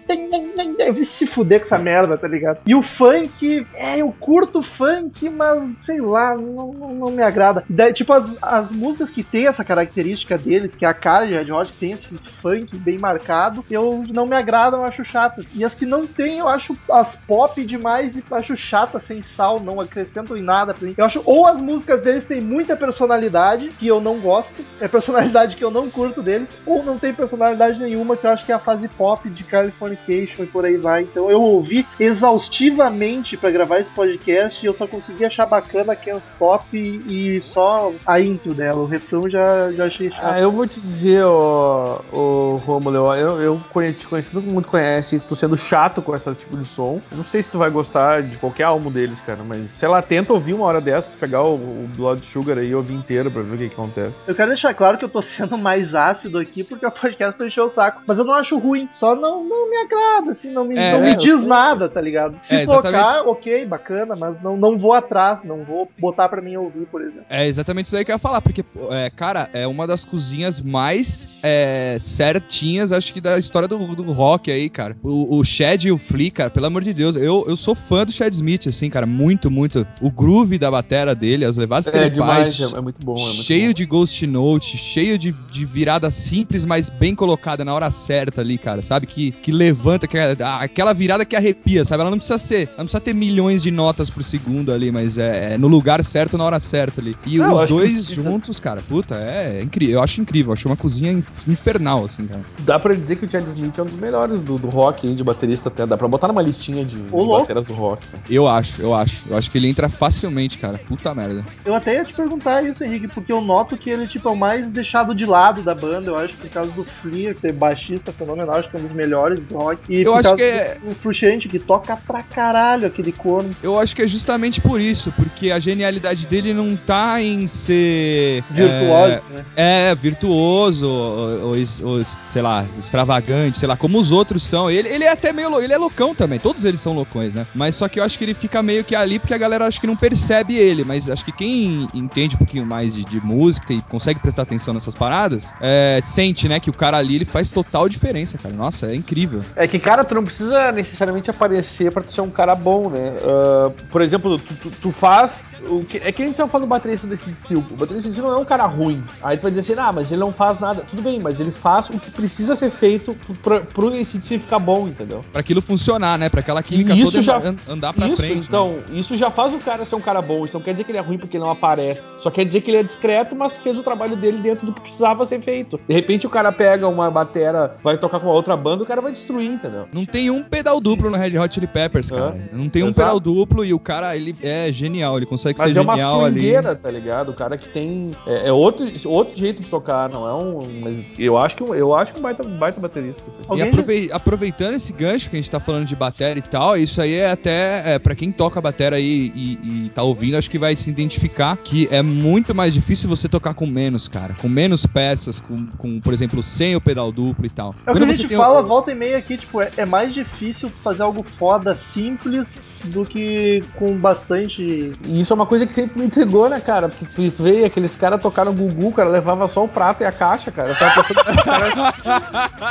[0.77, 2.61] Deve se fuder com essa merda, tá ligado?
[2.67, 7.65] E o funk, é, eu curto funk, mas sei lá, não, não me agrada.
[7.95, 11.53] Tipo, as, as músicas que tem essa característica deles, que é a cara de Red
[11.53, 12.09] Hot, que tem esse
[12.41, 15.45] funk bem marcado, eu não me agradam, eu acho chatas.
[15.55, 19.61] E as que não tem, eu acho as pop demais e acho chata, sem sal,
[19.61, 20.95] não acrescentam em nada pra mim.
[20.97, 25.57] Eu acho, ou as músicas deles têm muita personalidade, que eu não gosto, é personalidade
[25.57, 28.55] que eu não curto deles, ou não tem personalidade nenhuma, que eu acho que é
[28.55, 31.03] a fase pop de Californication e por aí vai.
[31.03, 36.25] Então eu ouvi exaustivamente pra gravar esse podcast e eu só consegui achar bacana Can't
[36.25, 38.81] Stop e, e só a intro dela.
[38.83, 40.21] O refrão já, já achei chato.
[40.23, 45.21] Ah, eu vou te dizer, ô, ô, Romulo, eu, eu conheci, conheci, todo mundo conhece,
[45.21, 47.01] tô sendo chato com esse tipo de som.
[47.11, 50.01] Eu não sei se tu vai gostar de qualquer álbum deles, cara, mas sei lá,
[50.03, 53.43] tenta ouvir uma hora dessas, pegar o, o Blood Sugar aí e ouvir inteiro pra
[53.43, 54.15] ver o que, que acontece.
[54.27, 57.47] Eu quero deixar claro que eu tô sendo mais ácido aqui porque o podcast pra
[57.47, 58.03] encher o saco.
[58.07, 60.99] Mas eu não acho ruim, só não, não me agrada, assim, não me, É, não
[60.99, 61.49] é, me diz sei.
[61.49, 62.39] nada, tá ligado?
[62.43, 66.57] Se É, tocar, ok, bacana, mas não, não vou atrás, não vou botar pra mim
[66.57, 67.25] ouvir, por exemplo.
[67.29, 70.61] É exatamente isso aí que eu ia falar, porque, é, cara, é uma das cozinhas
[70.61, 74.97] mais é, certinhas, acho que, da história do, do rock aí, cara.
[75.03, 78.05] O, o Chad e o Flea, cara, pelo amor de Deus, eu, eu sou fã
[78.05, 79.87] do Chad Smith, assim, cara, muito, muito.
[80.01, 82.73] O groove da batera dele, as levadas que É ele demais, faz.
[82.73, 83.17] é, é muito bom.
[83.17, 83.75] É muito cheio bom.
[83.75, 88.59] de ghost note, cheio de, de virada simples, mas bem colocada na hora certa ali,
[88.59, 89.07] cara, sabe?
[89.07, 92.01] Que, que levanta, que aquela virada que arrepia, sabe?
[92.01, 95.19] Ela não precisa ser, ela não precisa ter milhões de notas por segundo ali, mas
[95.19, 97.17] é, é no lugar certo, na hora certa ali.
[97.27, 99.95] E Não, os dois que- juntos, cara, puta, é, incrível.
[99.97, 102.41] Eu acho incrível, eu acho uma cozinha inf- infernal, assim, cara.
[102.61, 105.15] Dá pra dizer que o Chad Smith é um dos melhores do, do rock aí,
[105.15, 105.87] de baterista até.
[105.87, 108.07] Dá pra botar numa listinha de, de bateras do rock.
[108.29, 109.17] Eu acho, eu acho.
[109.29, 110.79] Eu acho que ele entra facilmente, cara.
[110.79, 111.45] Puta merda.
[111.65, 114.37] Eu até ia te perguntar isso, Henrique, porque eu noto que ele tipo, é o
[114.37, 118.13] mais deixado de lado da banda, eu acho, por causa do Flea, que é baixista
[118.13, 119.81] fenomenal, acho que é um dos melhores do rock.
[119.89, 123.13] E Eu por acho causa que é- do, do Frusciante, que toca pra caralho aquele
[123.13, 123.51] corno.
[123.63, 128.45] Eu acho que é justamente por isso, porque a genialidade dele não tá em ser.
[128.51, 129.45] Virtuoso, é, né?
[129.57, 134.71] É, virtuoso, ou, ou, ou sei lá, extravagante, sei lá, como os outros são.
[134.71, 137.47] Ele, ele é até meio ele é loucão também, todos eles são loucões, né?
[137.55, 139.81] Mas só que eu acho que ele fica meio que ali porque a galera acho
[139.81, 143.73] que não percebe ele, mas acho que quem entende um pouquinho mais de, de música
[143.73, 147.49] e consegue prestar atenção nessas paradas, é, sente, né, que o cara ali ele faz
[147.51, 148.55] total diferença, cara.
[148.55, 149.41] Nossa, é incrível.
[149.57, 153.13] É que, cara, tu não precisa necessariamente aparecer pra tu ser um cara bom, né?
[153.23, 155.48] Ah, por exemplo, tu, tu- tu faz.
[155.69, 157.61] O que, é que a gente tava falando do baterista desse Sil.
[157.71, 159.03] O baterista desse não é um cara ruim.
[159.23, 160.83] Aí tu vai dizer assim, ah, mas ele não faz nada.
[160.89, 164.89] Tudo bem, mas ele faz o que precisa ser feito pro, pro ACDC ficar bom,
[164.89, 165.25] entendeu?
[165.33, 166.29] Pra aquilo funcionar, né?
[166.29, 168.35] Pra aquela química E isso toda já- an- andar pra isso, frente.
[168.35, 168.45] né?
[168.47, 170.45] então, isso já faz o cara ser um cara bom.
[170.45, 172.17] Isso não quer dizer que ele é ruim porque ele não aparece.
[172.21, 174.81] Só quer dizer que ele é discreto, mas fez o trabalho dele dentro do que
[174.81, 175.79] precisava ser feito.
[175.89, 179.01] De repente o cara pega uma batera, vai tocar com uma outra banda, o cara
[179.01, 179.89] vai destruir, entendeu?
[179.93, 182.37] Não tem um pedal duplo no Red Hot Chili Peppers, cara.
[182.53, 183.01] Não tem um Exato.
[183.07, 186.25] pedal duplo e o cara, ele é genial, ele consegue Mas ser é uma genial
[186.25, 186.41] ali.
[186.41, 187.31] swingueira, tá ligado?
[187.31, 188.13] O cara que tem.
[188.27, 190.81] É, é outro, outro jeito de tocar, não é um.
[190.83, 193.23] Mas eu acho que eu acho que um baita, baita baterista.
[193.55, 197.01] E aprove- aproveitando esse gancho que a gente tá falando de bateria e tal, isso
[197.01, 200.59] aí é até, é, para quem toca bateria aí e, e tá ouvindo, acho que
[200.59, 204.35] vai se identificar que é muito mais difícil você tocar com menos, cara.
[204.41, 207.75] Com menos peças, com, com, por exemplo, sem o pedal duplo e tal.
[207.87, 209.71] É o que Quando a gente tem fala, o- volta e meia aqui, tipo, é,
[209.77, 214.93] é mais difícil fazer algo foda, simples, do que com bastante.
[215.07, 216.89] E isso é uma coisa que sempre me intrigou, né, cara?
[216.89, 220.11] Porque tu, tu vê aqueles caras tocaram Gugu, cara, levava só o prato e a
[220.11, 220.71] caixa, cara.
[220.71, 221.03] Eu tava.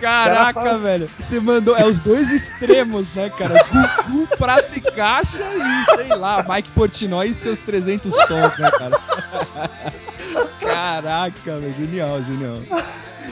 [0.00, 1.08] Caraca, cara velho.
[1.18, 1.74] Você mandou.
[1.76, 3.64] É os dois extremos, né, cara?
[4.06, 9.00] Gugu, prato e caixa e, sei lá, Mike Portnoy e seus 300 tons, né, cara?
[10.60, 11.74] Caraca, velho.
[11.74, 12.58] Genial, genial.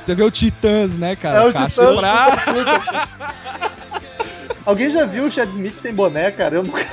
[0.02, 1.42] Você vê o Titãs, né, cara?
[1.42, 2.00] É o caixa Titãs.
[2.00, 3.08] pra...
[4.64, 6.56] Alguém já viu o Chad Smith sem boné, cara?
[6.56, 6.86] Eu nunca,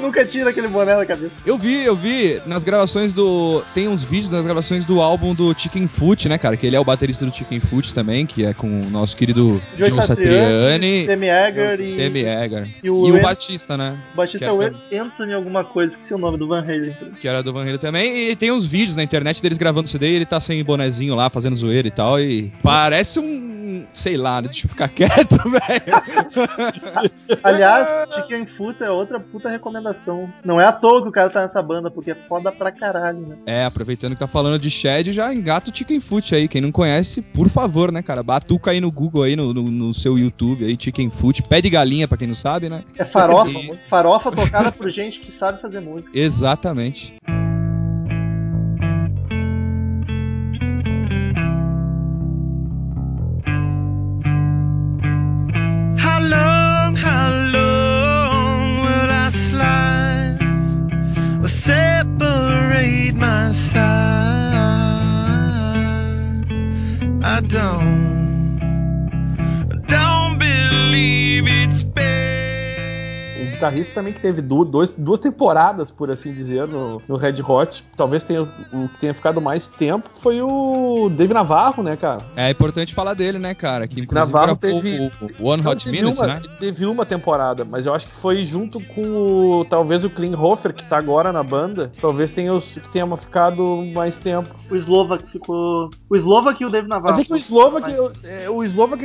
[0.02, 1.32] nunca tiro aquele boné da cabeça.
[1.44, 3.62] Eu vi, eu vi nas gravações do.
[3.74, 6.56] Tem uns vídeos nas gravações do álbum do Chicken Foot, né, cara?
[6.56, 9.60] Que ele é o baterista do Chicken Foot também, que é com o nosso querido
[9.76, 11.06] Joe Joe Satriani.
[11.06, 12.68] Sammy Hagar e- Sammy Hagar.
[12.82, 13.96] e o E o Ant- Batista, né?
[14.12, 16.96] O Batista Que é o é- Anthony alguma coisa, esqueci o nome do Van Halen.
[17.20, 18.30] que era do Van Halen também.
[18.30, 21.28] E tem uns vídeos na internet deles gravando CD e ele tá sem bonezinho lá,
[21.30, 22.20] fazendo zoeira e tal.
[22.20, 23.50] E parece um.
[23.92, 26.70] Sei lá, deixa eu ficar quieto, velho.
[27.42, 29.89] Aliás, Chicken Foot é outra puta recomendação.
[30.44, 33.20] Não é à toa que o cara tá nessa banda, porque é foda pra caralho,
[33.20, 33.36] né?
[33.46, 36.48] É, aproveitando que tá falando de Shed, já engata o Chicken Foot aí.
[36.48, 38.22] Quem não conhece, por favor, né, cara?
[38.22, 41.42] Batuca aí no Google aí, no, no, no seu YouTube aí, Chicken Foot.
[41.42, 42.82] Pé de galinha, pra quem não sabe, né?
[42.96, 46.10] É farofa, E- farofa tocada por gente que sabe fazer música.
[46.18, 47.14] Exatamente.
[73.60, 77.84] Guitarrista também que teve dois, duas temporadas, por assim dizer, no, no Red Hot.
[77.96, 82.22] Talvez tenha, o que tenha ficado mais tempo foi o Dave Navarro, né, cara?
[82.36, 83.86] É importante falar dele, né, cara?
[83.86, 86.40] Que inclusive Navarro teve- o, o One Hot teve Minute, uma, né?
[86.42, 89.02] ele Teve uma temporada, mas eu acho que foi junto com
[89.60, 89.64] o.
[89.68, 91.92] Talvez o Klinghoffer, que tá agora na banda.
[92.00, 94.48] Talvez tenha, os- que tenha ficado mais tempo.
[94.70, 95.90] O Slovak ficou.
[96.08, 97.10] O Slovak e o Dave Navarro.
[97.16, 99.04] Mas é que o Slovak, eu- é, o Slovak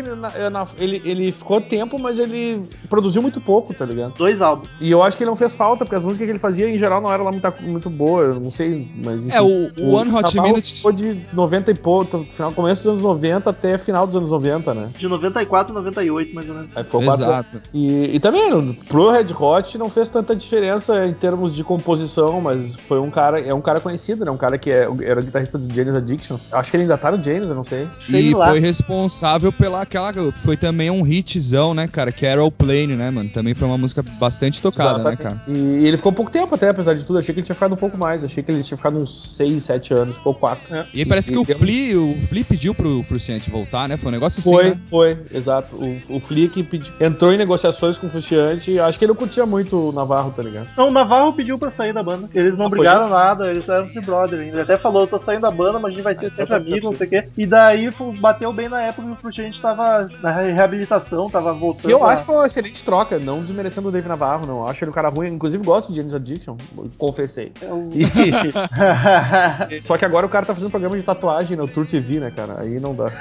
[0.78, 4.14] ele, ele ficou tempo, mas ele produziu muito pouco, tá ligado?
[4.18, 4.70] Dois álbuns.
[4.80, 6.78] E eu acho que ele não fez falta, porque as músicas que ele fazia em
[6.80, 9.36] geral não eram lá muito, muito boas, eu não sei, mas enfim.
[9.36, 10.76] É, o, o One Hot Minute.
[10.76, 14.74] ficou de 90 e pouco, final, começo dos anos 90 até final dos anos 90,
[14.74, 14.90] né?
[14.98, 16.70] De 94 a 98, mais ou menos.
[16.76, 17.62] Aí foi quatro- Exato.
[17.74, 22.76] E, e também, pro Red Hot não fez tanta diferença em termos de composição, mas
[22.76, 24.32] foi um cara, é um cara conhecido, né?
[24.32, 26.38] Um cara que é, era o guitarrista do Janis Addiction.
[26.52, 27.88] Acho que ele ainda tá no Janis, eu não sei.
[28.06, 28.50] Sei E lá.
[28.50, 30.14] foi responsável pela aquela.
[30.44, 32.12] Foi também um hitzão, né, cara?
[32.12, 33.30] Que era o Plane, né, mano?
[33.30, 35.42] Também foi uma música bastante tocada, né, cara?
[35.48, 37.20] E ele ficou pouco tempo até, apesar de tudo.
[37.20, 38.24] Achei que ele tinha ficado um pouco mais.
[38.24, 40.16] Achei que ele tinha ficado uns 6, 7 anos.
[40.16, 40.86] Ficou 4.
[40.94, 43.98] E aí parece que o deu- Flea, o Flea pediu pro Fruciante voltar, né?
[43.98, 44.80] Foi um negócio assim, Foi, né?
[44.90, 45.76] foi, exato.
[45.76, 48.80] O, o Flick pedi- entrou em negociações com o Frustiante.
[48.80, 50.68] Acho que ele não curtia muito o Navarro, tá ligado?
[50.78, 52.30] Não, o Navarro pediu pra sair da banda.
[52.34, 54.56] Eles não Ah, brigaram nada, eles eram de brother ainda.
[54.56, 56.44] Ele até falou, eu tô saindo da banda, mas a gente vai ser Ah, sempre
[56.44, 57.28] então tá amigo, não sei o quê.
[57.38, 61.86] E daí bateu bem na época que o Frustiante tava na reabilitação, tava voltando.
[61.88, 64.68] Que eu a- acho que foi uma excelente troca, não desmerecendo o Dave Navarro, não.
[64.68, 65.30] Acho ele um cara ruim.
[65.30, 66.56] Inclusive, gosto de James Addiction,
[66.98, 67.52] confessei.
[67.62, 72.20] É E- Só que agora o cara tá fazendo programa de tatuagem no Tour TV,
[72.20, 72.62] né, cara?
[72.62, 73.12] Aí não dá.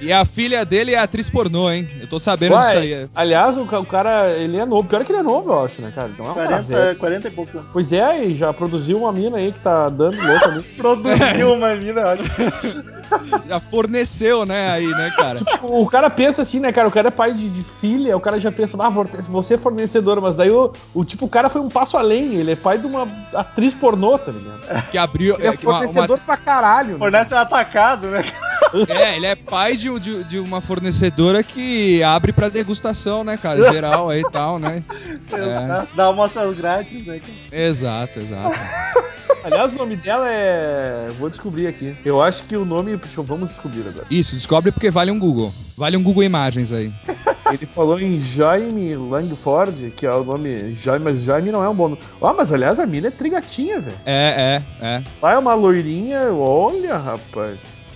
[0.00, 1.88] E a filha dele é atriz pornô, hein?
[2.00, 3.08] Eu tô sabendo disso Uai, aí.
[3.14, 4.86] aliás, o, o cara, ele é novo.
[4.88, 6.10] Pior que ele é novo, eu acho, né, cara?
[6.18, 6.96] Não é um cara velho.
[6.96, 7.66] 40, 40 e poucos anos.
[7.72, 10.62] Pois é, e já produziu uma mina aí que tá dando louco ali.
[10.76, 12.22] Produziu uma mina, eu acho.
[13.46, 15.36] Já forneceu, né, aí, né, cara?
[15.36, 16.88] Tipo, o cara pensa assim, né, cara?
[16.88, 18.90] O cara é pai de, de filha, o cara já pensa, ah,
[19.28, 22.50] você é fornecedor, mas daí o, o tipo, o cara foi um passo além, ele
[22.50, 24.90] é pai de uma atriz pornô, tá ligado?
[24.90, 25.36] Que abriu.
[25.36, 26.94] Ele é é, que uma- uma- fornecedor pra caralho.
[26.94, 26.98] né?
[26.98, 28.24] Fornece um atacado, né?
[28.88, 33.70] É, ele é pai de, de, de uma fornecedora que abre pra degustação, né, cara?
[33.72, 34.82] Geral aí e tal, né?
[35.32, 37.20] É, Dá amostras grátis, né?
[37.52, 38.58] exato, exato.
[39.46, 41.12] Aliás, o nome dela é.
[41.20, 41.96] Vou descobrir aqui.
[42.04, 42.96] Eu acho que o nome.
[42.96, 44.04] Deixa eu, vamos descobrir agora.
[44.10, 45.52] Isso, descobre porque vale um Google.
[45.76, 46.92] Vale um Google Imagens aí.
[47.52, 51.74] Ele falou em Jaime Langford, que é o nome Jaime, mas Jaime não é um
[51.74, 52.02] bom nome.
[52.20, 53.96] Ah, mas aliás, a mina é trigatinha, velho.
[54.04, 55.02] É, é, é.
[55.22, 57.92] Lá é uma loirinha, olha, rapaz.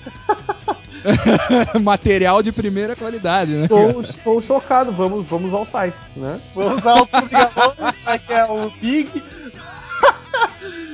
[1.83, 3.63] Material de primeira qualidade, né?
[3.65, 6.41] Estou, estou chocado, vamos, vamos aos sites, né?
[6.55, 7.73] Vou usar o Puligamon,
[8.27, 9.23] que é o Big.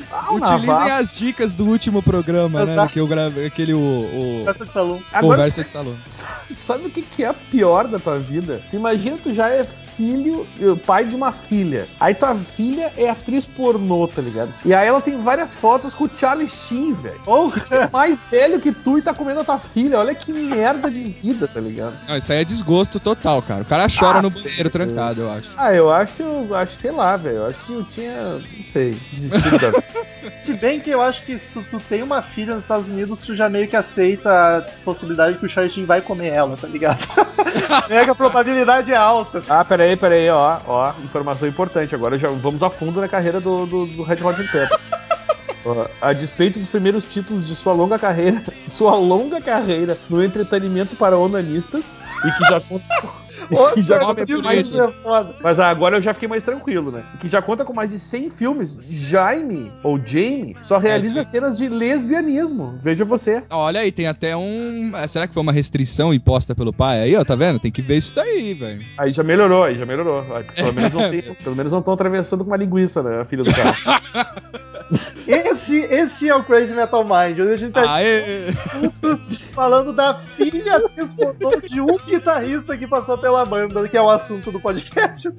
[0.09, 2.73] Ah, Utilizem as dicas do último programa, né?
[2.73, 2.93] Exato.
[2.93, 5.03] Que eu gravei, aquele o, o Peça de salão.
[5.13, 5.97] Agora, Conversa de Salão.
[6.57, 8.63] sabe o que, que é a pior da tua vida?
[8.71, 9.67] Tu imagina tu já é
[9.97, 11.87] filho, eh, pai de uma filha.
[11.99, 14.53] Aí tua filha é atriz pornô, tá ligado?
[14.65, 17.21] E aí ela tem várias fotos com o Charlie Sheen, velho.
[17.27, 19.99] Ou É mais velho que tu e tá comendo a tua filha.
[19.99, 21.95] Olha que merda de vida, tá ligado?
[22.09, 23.63] Não, isso aí é desgosto total, cara.
[23.63, 25.51] O cara chora Ah, no banheiro trancado, eu acho.
[25.57, 27.37] Ah, eu acho que eu acho, sei lá, velho.
[27.37, 28.13] Eu acho que eu tinha.
[28.33, 29.83] Não sei, desistido da
[30.45, 33.19] Se bem que eu acho que se tu, tu tem uma filha nos Estados Unidos,
[33.25, 36.67] tu já meio que aceita a possibilidade que o Charlie Sheen vai comer ela, tá
[36.67, 36.99] ligado?
[37.89, 39.43] meio que a probabilidade é alta.
[39.49, 41.95] Ah, peraí, peraí, ó, ó, informação importante.
[41.95, 44.81] Agora já vamos a fundo na carreira do, do, do Red Hot Chili Peppers.
[46.01, 51.19] A despeito dos primeiros títulos de sua longa carreira, sua longa carreira no entretenimento para
[51.19, 51.85] onanistas
[52.25, 52.85] e que já conta,
[53.75, 55.35] que já conta com mais é foda.
[55.43, 57.03] Mas agora eu já fiquei mais tranquilo, né?
[57.21, 58.77] Que já conta com mais de 100 filmes.
[58.81, 62.77] Jaime, ou Jamie, só realiza É, cenas de lesbianismo.
[62.81, 63.43] Veja você.
[63.51, 64.93] Olha aí, tem até um.
[64.95, 67.01] ah, Será que foi uma restrição imposta pelo pai?
[67.01, 67.59] Aí, ó, tá vendo?
[67.59, 68.85] Tem que ver isso daí, velho.
[68.99, 70.25] Aí já melhorou, aí já melhorou.
[70.35, 73.21] Aí, pelo menos não tem- pelo menos não estão atravessando com uma linguiça, né?
[73.21, 73.75] A filha do cara.
[75.27, 78.53] Esse, esse é o Crazy Metal Mind, onde a gente tá Aê!
[79.53, 80.81] falando da filha
[81.17, 85.29] pornô de um guitarrista que passou pela banda, que é o assunto do podcast.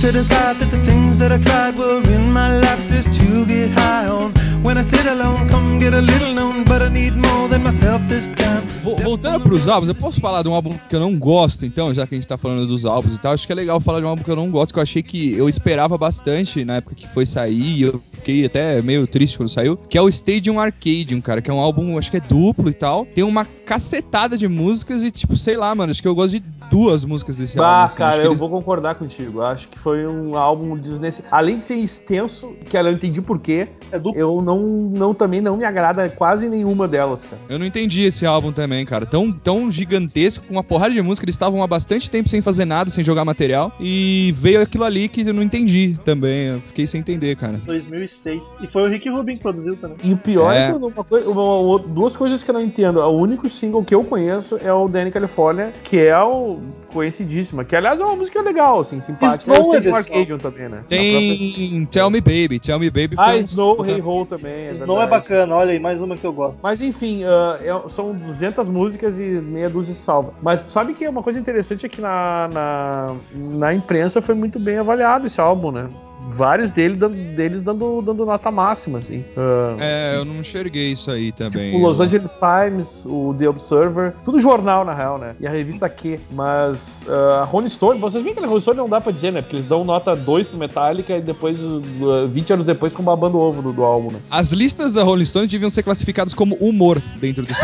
[0.00, 3.70] to decide that the things that I tried were in my life just to get
[3.72, 4.37] high on.
[4.78, 8.28] I sit alone, come get a little known, but I need more than myself this
[8.28, 8.62] time.
[8.84, 11.92] Vo- Voltando pros álbuns, eu posso falar de um álbum que eu não gosto, então,
[11.92, 13.32] já que a gente tá falando dos álbuns e tal.
[13.32, 15.02] Acho que é legal falar de um álbum que eu não gosto, que eu achei
[15.02, 19.36] que eu esperava bastante na época que foi sair, e eu fiquei até meio triste
[19.36, 22.20] quando saiu, que é o Stadium Arcadium, cara, que é um álbum, acho que é
[22.20, 23.04] duplo e tal.
[23.04, 26.42] Tem uma cacetada de músicas e, tipo, sei lá, mano, acho que eu gosto de
[26.70, 27.70] duas músicas desse álbum.
[27.70, 27.96] Ah, assim.
[27.98, 29.40] Cara, eu eles- vou concordar contigo.
[29.42, 31.36] Acho que foi um álbum desnecessário.
[31.36, 34.20] Além de ser extenso, que eu não entendi por quê, É duplo.
[34.20, 37.40] eu não, não também não me agrada quase nenhuma delas, cara.
[37.48, 39.06] Eu não entendi esse álbum também, cara.
[39.06, 41.24] Tão, tão gigantesco, com uma porrada de música.
[41.24, 43.72] Eles estavam há bastante tempo sem fazer nada, sem jogar material.
[43.80, 46.48] E veio aquilo ali que eu não entendi também.
[46.48, 47.60] Eu fiquei sem entender, cara.
[47.64, 48.42] 2006.
[48.60, 49.96] E foi o Rick Rubin que produziu também.
[50.02, 50.70] E o pior é, É.
[50.70, 52.98] que uma uma- uma- duas coisas que eu não entendo.
[53.00, 56.57] O único single que eu conheço é o Danny California, que é o
[56.92, 57.64] conhecidíssima.
[57.64, 59.52] Que aliás é uma música legal, assim, simpática.
[59.52, 60.84] Snow É o Stadium desse Arcadium também, né?
[60.88, 62.58] Tem Tell Me Baby.
[62.60, 64.52] Tell Me Baby Ah, um- Snow, Hey Ho também.
[64.68, 66.60] É Snow é bacana, olha aí, mais uma que eu gosto.
[66.62, 70.34] Mas enfim, é- são 200 músicas e meia dúzia se salva.
[70.42, 74.78] Mas sabe que uma coisa interessante é que na, na, na imprensa foi muito bem
[74.78, 75.88] avaliado esse álbum, né?
[76.34, 76.96] Vários dele,
[77.34, 79.24] deles dando, dando nota máxima, assim.
[79.36, 81.74] Ah, É, eu não enxerguei isso aí também.
[81.74, 85.34] o Los Angeles Times, o The Observer, tudo jornal na real, né?
[85.40, 86.20] E a revista Q.
[86.30, 89.32] Mas ah, a Rolling Stone, vocês veem que a Rolling Stone não dá pra dizer,
[89.32, 89.40] né?
[89.42, 93.38] Porque eles dão nota 2 pro Metallica e depois, ah, 20 anos depois, ficam babando
[93.38, 94.18] o ovo do, do álbum, né?
[94.30, 97.52] As listas da Rolling Stone deviam ser classificadas como humor dentro do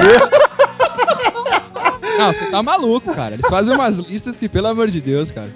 [2.17, 3.35] Não, você tá maluco, cara.
[3.35, 5.51] Eles fazem umas listas que, pelo amor de Deus, cara.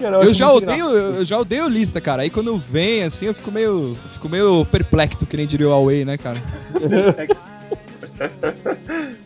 [0.00, 2.22] Eu já odeio, eu já odeio lista, cara.
[2.22, 6.04] Aí quando vem assim, eu fico meio, fico meio perplexo, que nem diria o Huawei,
[6.04, 6.42] né, cara?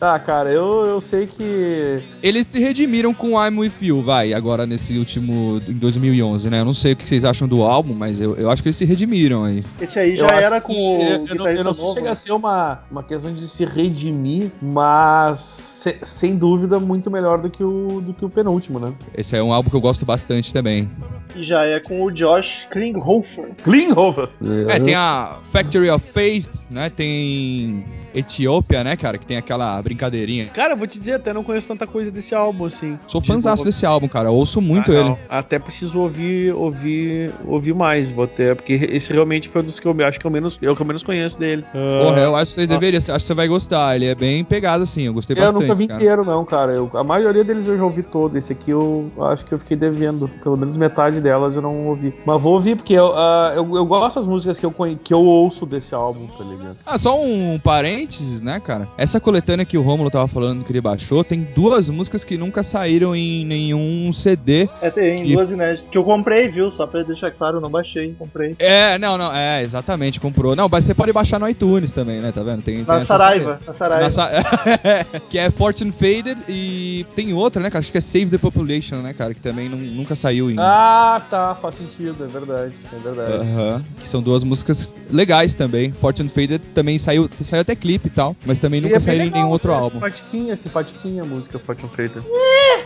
[0.03, 1.97] Tá, cara, eu, eu sei que.
[2.21, 6.59] Eles se redimiram com I'm With You, vai, agora nesse último, em 2011, né?
[6.59, 8.75] Eu não sei o que vocês acham do álbum, mas eu, eu acho que eles
[8.75, 9.63] se redimiram aí.
[9.79, 11.93] Esse aí já Eu era que- com o eu, eu não, eu não sei se
[11.93, 12.11] chega né?
[12.11, 17.49] a ser uma, uma questão de se redimir, mas se- sem dúvida muito melhor do
[17.49, 18.91] que, o, do que o penúltimo, né?
[19.17, 20.91] Esse é um álbum que eu gosto bastante também.
[21.33, 23.51] E já é com o Josh Klinghoffer.
[23.63, 24.27] Klinghoffer!
[24.67, 26.89] É, tem a Factory of Faith, né?
[26.89, 29.17] Tem Etiópia, né, cara?
[29.17, 30.47] Que tem aquela brincadeirinha.
[30.47, 32.97] Cara, eu vou te dizer, até não conheço tanta coisa desse álbum, assim.
[33.07, 34.29] Sou Tipo, fãzaço desse álbum, cara.
[34.29, 35.09] Eu ouço muito Ah, ele.
[35.09, 35.17] não.
[35.29, 39.87] Até preciso ouvir, ouvir, ouvir mais, vou até, porque esse realmente foi um dos que
[39.87, 41.63] eu acho que eu menos, eu que eu menos conheço dele.
[41.71, 43.95] Porra, eu acho que você deveria, acho que você vai gostar.
[43.95, 45.03] Ele é bem pegado, assim.
[45.03, 45.61] Eu gostei Eu bastante.
[45.61, 45.99] nunca vi cara.
[46.03, 46.71] inteiro, não, cara.
[46.71, 48.37] Eu- a maioria deles eu já ouvi todo.
[48.37, 50.29] Esse aqui eu acho que eu fiquei devendo.
[50.43, 52.13] Pelo menos metade delas eu não ouvi.
[52.25, 54.71] Mas vou ouvir, porque eu, ah, eu, eu gosto das músicas que eu,
[55.03, 56.77] que eu ouço desse álbum, tá ligado?
[56.85, 58.02] Ah, só um parênteses,
[58.41, 58.87] né, cara?
[58.97, 62.63] Essa coletânea que o Romulo tava falando que ele baixou, tem duas músicas que nunca
[62.63, 64.67] saíram em nenhum CD.
[64.81, 65.89] É, tem Que- duas inéditas.
[65.89, 66.71] Que eu comprei, viu?
[66.71, 68.55] Só pra deixar claro, eu não baixei, comprei.
[68.59, 70.55] É, não, não, é, exatamente, comprou.
[70.55, 72.31] Não, mas você pode baixar no iTunes também, né?
[72.31, 72.61] Tá vendo?
[72.61, 74.03] Tem, tem Na essa Saraiva, na Saraiva.
[74.03, 74.31] Na Sa-
[75.29, 77.79] que é Fortune Faded e tem outra, né, cara?
[77.79, 79.33] Acho que é Save the Population, né, cara?
[79.33, 80.55] Que também não- nunca saiu em.
[80.59, 83.33] Ah, tá, faz sentido, é verdade, é verdade.
[83.33, 85.91] Aham, que são duas músicas legais também.
[85.91, 89.21] Fortune Faded também saiu, saiu até clipe e tal, mas também E nunca é saiu
[89.21, 89.95] em nenhum outro é álbum.
[89.95, 92.23] Simpatiquinha, simpatiquinha a música Fortune Fader.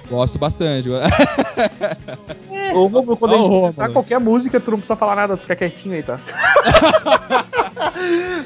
[0.09, 0.89] Gosto bastante.
[2.73, 5.37] Ou Romulo, quando a Ó, o gente tocar qualquer música, tu não precisa falar nada,
[5.37, 6.19] tu fica quietinho aí, tá?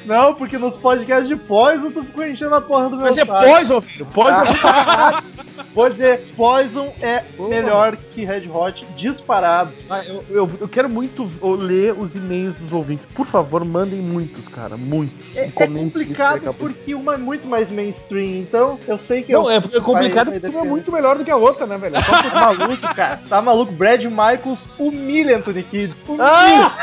[0.05, 3.26] Não, porque nos podcasts de Poison tu ficou enchendo a porra do meu Mas é
[3.26, 3.43] saco.
[3.43, 4.05] Poison, filho.
[4.07, 5.40] Poison é
[5.74, 9.72] Vou dizer, Poison é melhor que Red Hot disparado.
[9.89, 13.05] Ah, eu, eu, eu quero muito ler os e-mails dos ouvintes.
[13.05, 14.76] Por favor, mandem muitos, cara.
[14.76, 15.38] Muitos.
[15.38, 19.51] É, é complicado porque uma é muito mais mainstream, então eu sei que Não, eu...
[19.51, 21.78] é, é complicado vai- vai porque uma é muito melhor do que a outra, né,
[21.78, 21.95] velho?
[21.95, 23.22] É só Tá maluco, cara.
[23.30, 23.72] Tá maluco.
[23.72, 26.03] Brad Michaels humilha Anthony Kids.
[26.07, 26.26] Humilha.
[26.26, 26.78] Ah!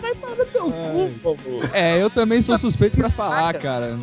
[0.00, 1.70] Vai para o teu cu, por favor.
[1.72, 3.96] É, eu também sou suspeito pra falar, cara.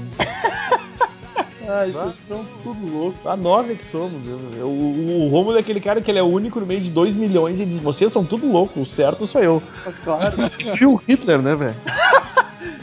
[1.67, 3.27] Ai, vocês estão tudo louco.
[3.29, 4.21] A nós é que somos.
[4.27, 6.81] eu- O, o, o Romulo é aquele cara que ele é o único no meio
[6.81, 9.63] de 2 milhões e diz: vocês são tudo louco, o certo sou eu.
[9.85, 10.35] Mas claro.
[10.79, 11.75] E o Hitler, né, velho?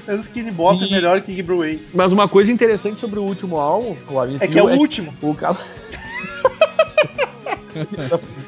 [0.07, 1.81] Mas Skinny Bop é E- melhor que Give Away.
[1.95, 5.13] Mas uma coisa interessante sobre o último álbum, o É que é o último.
[5.23, 5.57] O cara.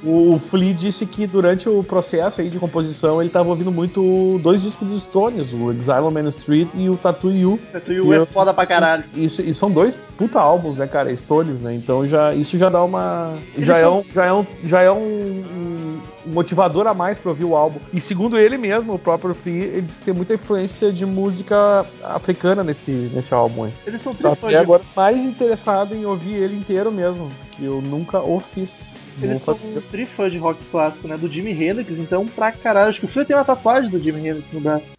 [0.05, 4.63] O Flea disse que durante o processo aí de composição ele tava ouvindo muito dois
[4.63, 7.59] discos dos Stones, o Exile on Main Street e o Tattoo You.
[7.85, 9.05] Tu e o é foda pra caralho.
[9.15, 11.15] Isso, e são dois puta álbuns, né, cara?
[11.17, 11.75] Stones, né?
[11.75, 13.37] Então já, isso já dá uma.
[13.59, 14.47] Já é, um, já é um.
[14.65, 15.92] Já é um
[16.27, 17.81] motivador a mais pra ouvir o álbum.
[17.93, 22.63] E segundo ele mesmo, o próprio Flea, ele disse tem muita influência de música africana
[22.63, 23.73] nesse, nesse álbum aí.
[23.87, 28.21] Eles são trifãs até agora mais interessado em ouvir ele inteiro mesmo, que eu nunca
[28.21, 28.97] o fiz.
[29.21, 31.17] Eles são um trifã de rock clássico, né?
[31.17, 32.89] Do Jimi Hendrix, então pra caralho.
[32.89, 34.93] Acho que o Flea tem uma tatuagem do Jimi Hendrix no braço.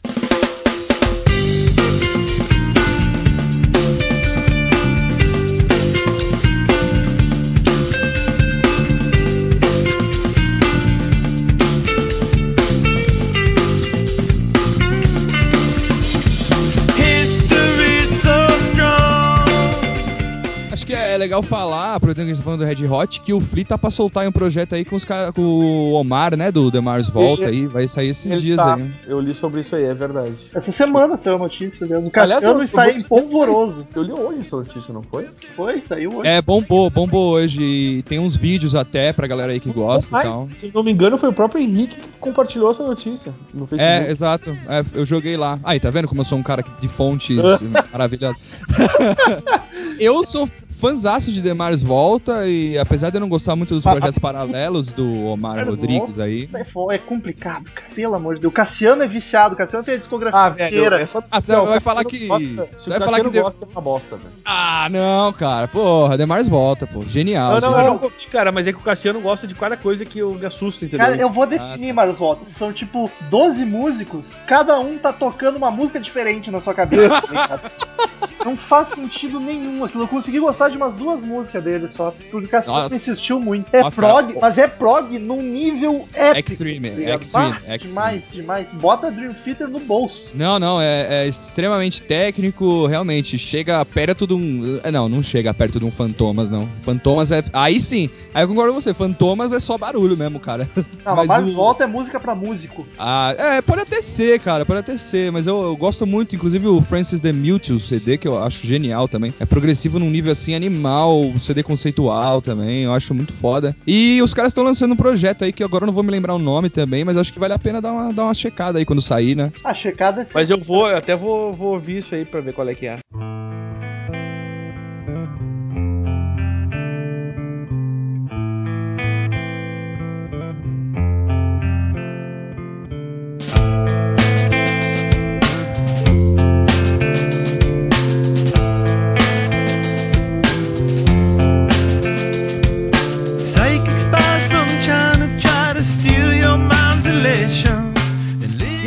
[21.24, 23.78] Legal falar, aproveitando que a gente tá falando do Red Hot, que o Flea tá
[23.78, 26.80] pra soltar em um projeto aí com os caras, com o Omar, né, do The
[26.82, 28.76] Mars Volta aí, vai sair esses Ele dias tá.
[28.76, 28.92] aí.
[29.08, 30.34] Eu li sobre isso aí, é verdade.
[30.54, 32.04] Essa semana saiu a notícia, aliás.
[32.06, 33.88] O Aliás, Cassiano eu- está em polvoroso.
[33.96, 35.28] Eu li hoje essa notícia, não foi?
[35.56, 36.28] Foi, saiu hoje.
[36.30, 37.62] É, bombou, bombou hoje.
[37.62, 40.46] e Tem uns vídeos até pra galera aí que gosta e Mas, tal.
[40.46, 44.08] Se eu não me engano, foi o próprio Henrique que compartilhou essa notícia no Facebook.
[44.08, 44.50] É, exato.
[44.68, 45.60] É, eu joguei lá.
[45.64, 47.38] Aí, tá vendo como eu sou um cara de fontes
[47.92, 48.38] maravilhoso?
[50.00, 50.48] eu sou
[50.88, 55.28] fãzaço de Demars Volta e apesar de eu não gostar muito dos projetos paralelos do
[55.28, 56.50] Omar Demars Rodrigues aí.
[56.54, 57.88] É, é complicado, cara.
[57.96, 58.52] Pelo amor de Deus.
[58.52, 59.54] O Cassiano é viciado.
[59.54, 61.02] O Cassiano tem a discografia Ah, velho, inteira.
[61.02, 63.44] é só Ah, você não, vai falar que- gosta- você Se vai falar que deu-
[63.44, 64.30] gosta, é uma bosta, velho.
[64.44, 65.70] Ah, não, cara.
[65.70, 67.02] Porra, Demars Volta, pô.
[67.04, 67.54] Genial.
[67.54, 67.88] Não, não, genial.
[67.96, 70.46] eu não cara, mas é que o Cassiano gosta de cada coisa que eu me
[70.46, 71.06] assusto, entendeu?
[71.06, 72.50] Cara, eu vou definir, Marius Volta.
[72.50, 77.22] São tipo 12 músicos, cada um tá tocando uma música diferente na sua cabeça.
[77.22, 77.72] tá ligado?
[78.44, 80.04] Não faz sentido nenhum aquilo.
[80.04, 82.14] Eu consegui gostar de umas duas músicas dele só.
[82.32, 82.96] Porque Cassiano Nossa.
[82.96, 83.68] insistiu muito.
[83.74, 84.40] É Nossa, prog, cara.
[84.42, 86.52] mas é prog num nível épico.
[86.52, 87.22] Extreme, tá ligado?
[87.22, 87.78] extreme, Bah, extreme.
[87.88, 88.68] Demais, demais.
[88.74, 90.30] Bota Dream Theater no bolso.
[90.34, 93.38] Não, não, é, é extremamente técnico, realmente.
[93.38, 94.80] Chega perto de um.
[94.84, 96.68] é, Não, não chega perto de um Fantomas, não.
[96.84, 97.44] Fantomas é.
[97.54, 98.94] Aí sim, aí eu concordo com você.
[98.94, 100.68] Fantomas é só barulho mesmo, cara.
[101.06, 102.88] Não, Mas mas o- Volta é música pra músico.
[102.98, 106.68] Ah, é, pode até ser, cara, pode até ser, mas eu, eu gosto muito, inclusive
[106.68, 109.34] o Francis the Mute, o CD, que eu acho genial também.
[109.40, 113.76] É progressivo num nível assim animal, CD conceitual também, eu acho muito foda.
[113.86, 116.36] E os caras estão lançando um projeto aí que agora eu não vou me lembrar
[116.36, 118.86] o nome também, mas acho que vale a pena dar uma, dar uma checada aí
[118.86, 119.52] quando sair, né?
[119.64, 122.54] A checada é Mas eu vou, eu até vou, vou ouvir isso aí pra ver
[122.54, 123.00] qual é que é.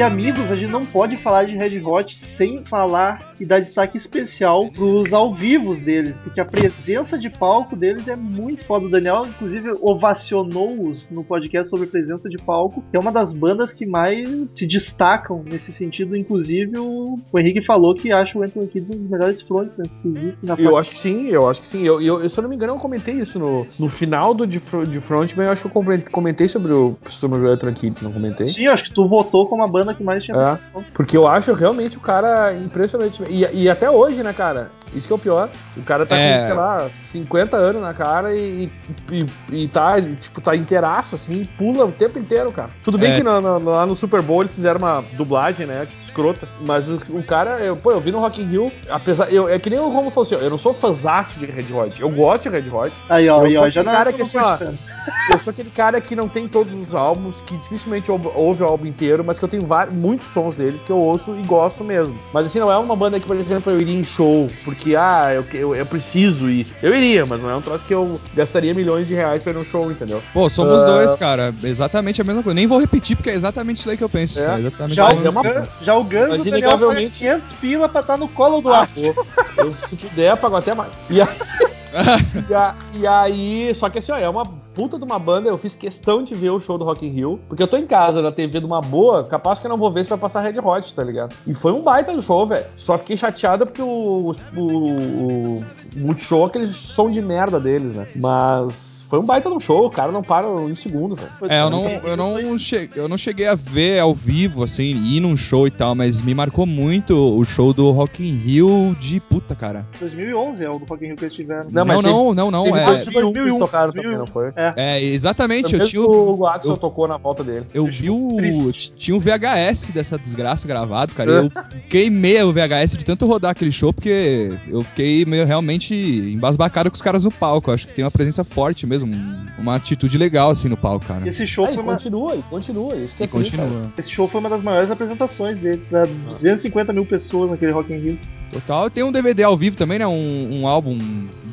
[0.07, 4.71] Amigos, a gente não pode falar de Red Hot sem falar e dar destaque especial
[4.71, 8.87] pros ao vivos deles, porque a presença de palco deles é muito foda.
[8.87, 13.73] O Daniel, inclusive, ovacionou-os no podcast sobre presença de palco, que é uma das bandas
[13.73, 16.17] que mais se destacam nesse sentido.
[16.17, 20.09] Inclusive, o, o Henrique falou que acha o Anthony Kidd um dos melhores frontmans que
[20.09, 21.83] existem na Eu acho que sim, eu acho que sim.
[21.83, 24.47] Eu, eu, eu, se eu não me engano, eu comentei isso no, no final do
[24.47, 25.47] de, de Frontman.
[25.47, 28.49] Eu acho que eu comentei- sobre o, sobre o Electron Kids, não comentei?
[28.49, 31.53] Sim, acho que tu votou como a banda que mais tinha É, porque eu acho
[31.53, 33.23] realmente o cara impressionante.
[33.29, 34.71] E, e até hoje, né, cara?
[34.95, 35.49] Isso que é o pior.
[35.77, 36.39] O cara tá É.
[36.39, 38.71] com, sei lá, 50 anos na cara e,
[39.11, 39.27] e,
[39.65, 42.71] e tá, tipo, tá inteiraço, assim, pula o tempo inteiro, cara.
[42.85, 43.17] Tudo bem É.
[43.17, 46.49] que no- no- lá no Super Bowl eles fizeram uma dublagem, né, escrota.
[46.61, 49.59] Mas o, o cara, eu, pô, eu vi no Rock in Rio, apesar, eu, é
[49.59, 52.01] que nem o Romo falou assim, ó, eu não sou fãzaço de Red Hot.
[52.01, 52.93] Eu gosto de Red Hot.
[53.09, 55.33] Aí, ó, Eu aí, sou ó, já aquele não cara eu que não assim, ó,
[55.33, 58.67] eu sou aquele cara que não tem todos os álbuns, que dificilmente ou- ouve o
[58.67, 61.83] álbum inteiro, mas que eu tenho vários, muitos sons deles que eu ouço e gosto
[61.85, 62.19] mesmo.
[62.33, 65.33] Mas assim, não é uma banda que, por exemplo, eu iria em show, porque, ah,
[65.35, 66.67] eu, eu, eu preciso ir.
[66.83, 69.55] Eu iria, mas não é um troço que eu gastaria milhões de reais pra ir
[69.55, 70.23] num show, entendeu?
[70.33, 70.87] Pô, somos Ah.
[70.87, 71.55] dois, cara.
[71.63, 72.55] Exatamente a mesma coisa.
[72.55, 74.41] Nem vou repetir, porque é exatamente isso aí que eu penso.
[74.41, 74.45] É.
[74.47, 75.53] cara, exatamente Já o, é.
[75.53, 78.71] Gan- já o Guns, o Daniel paga inegavelmente- 500 pila pra estar no colo do
[78.73, 78.89] Ah, ar.
[78.89, 79.27] pô,
[79.59, 80.93] eu, se puder, eu pago até mais.
[81.11, 81.29] E, a-
[82.49, 85.49] e, a- e aí, só que assim, ó, é uma puta de uma banda.
[85.49, 87.87] Eu fiz questão de ver o show do Rock in Rio, porque eu tô em
[87.87, 90.41] casa na TV de uma boa, capaz que eu não vou ver se vai passar
[90.43, 91.35] Red Hot, tá ligado?
[91.47, 92.67] E foi um baita do show, velho.
[92.77, 95.65] Só fiquei chateado porque o, o, o, o
[95.97, 98.07] Multishow, aquele som de merda deles, né?
[98.17, 101.31] Mas foi um baita do show, o cara não para um segundo, velho.
[101.49, 105.21] É, eu não, eu, não che- eu não cheguei a ver ao vivo, assim, ir
[105.21, 109.21] num show e tal, mas me marcou muito o show do Rock in Rio de
[109.21, 109.87] puta, cara.
[110.01, 111.67] 2011 é o do Rock in Rio que eles tiveram.
[111.71, 114.03] Não, mas não, teve- não, não, Teve é, 2001 que eles 2001, tocaram 2001.
[114.03, 114.53] também, não foi?
[114.77, 117.67] é, exatamente, eu tinha, que o- o Axel eu- tocou na volta dele.
[117.73, 121.39] eu vi o, tinha o VHS dessa desgraça gravado, cara, e É.
[121.39, 121.51] eu
[121.89, 126.95] queimei o VHS de tanto rodar aquele show, porque eu fiquei meio realmente embasbacado com
[126.97, 130.17] os caras no palco, eu acho que tem uma presença forte mesmo, um- uma atitude
[130.19, 131.29] legal, assim, no palco, cara.
[131.29, 133.43] Esse show, Aí, foi uma, continua, e continua, isso que é E cara.
[133.43, 133.93] continua.
[133.99, 135.83] esse show foi uma das maiores apresentações dele.
[135.89, 138.19] Pra 250 mil pessoas naquele Rock in Rio.
[138.53, 138.91] Total.
[138.91, 140.07] Tem um DVD ao vivo também, né?
[140.07, 140.99] Um, um álbum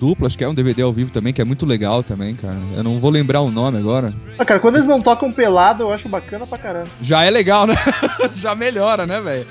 [0.03, 2.57] duplo, acho que é um DVD ao vivo também, que é muito legal também, cara.
[2.75, 4.13] Eu não vou lembrar o nome agora.
[4.37, 6.89] Ah, cara, quando eles não tocam pelado, eu acho bacana pra caramba.
[7.01, 7.75] Já é legal, né?
[8.33, 9.45] Já melhora, né, velho?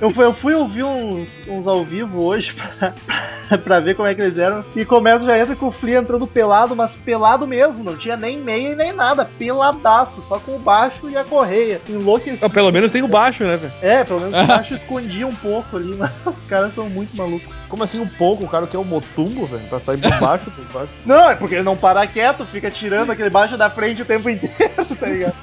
[0.00, 2.54] Eu fui, eu fui ouvir uns, uns ao vivo hoje
[3.48, 4.64] pra, pra ver como é que eles eram.
[4.76, 7.82] E começa, já entra com o Flea entrando pelado, mas pelado mesmo.
[7.82, 9.28] Não tinha nem meia e nem nada.
[9.38, 11.80] Peladaço, só com o baixo e a correia.
[11.88, 12.48] Enlouquecido.
[12.50, 13.72] Pelo menos tem o baixo, né, velho?
[13.82, 17.48] É, pelo menos o baixo escondia um pouco ali, mas os caras são muito malucos.
[17.68, 18.44] Como assim um pouco?
[18.44, 19.64] O cara que é o motumbo, velho?
[19.68, 20.92] Pra sair por baixo, por baixo.
[21.04, 24.30] Não, é porque ele não para quieto, fica tirando aquele baixo da frente o tempo
[24.30, 25.34] inteiro, tá ligado?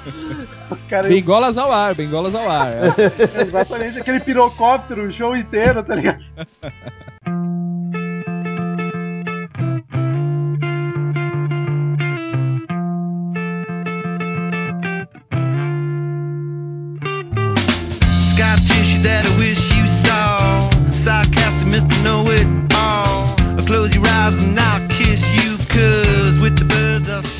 [0.90, 2.68] Cara Bengolas ao ar, bengolas ao ar.
[2.72, 3.42] é.
[3.44, 6.24] Exatamente, aquele pirocóptero o show inteiro, tá ligado?
[18.32, 19.65] Scar tissue that I wish
[21.76, 22.04] Mr.
[22.06, 23.36] Know It All.
[23.66, 25.55] Close your eyes and I'll kiss you,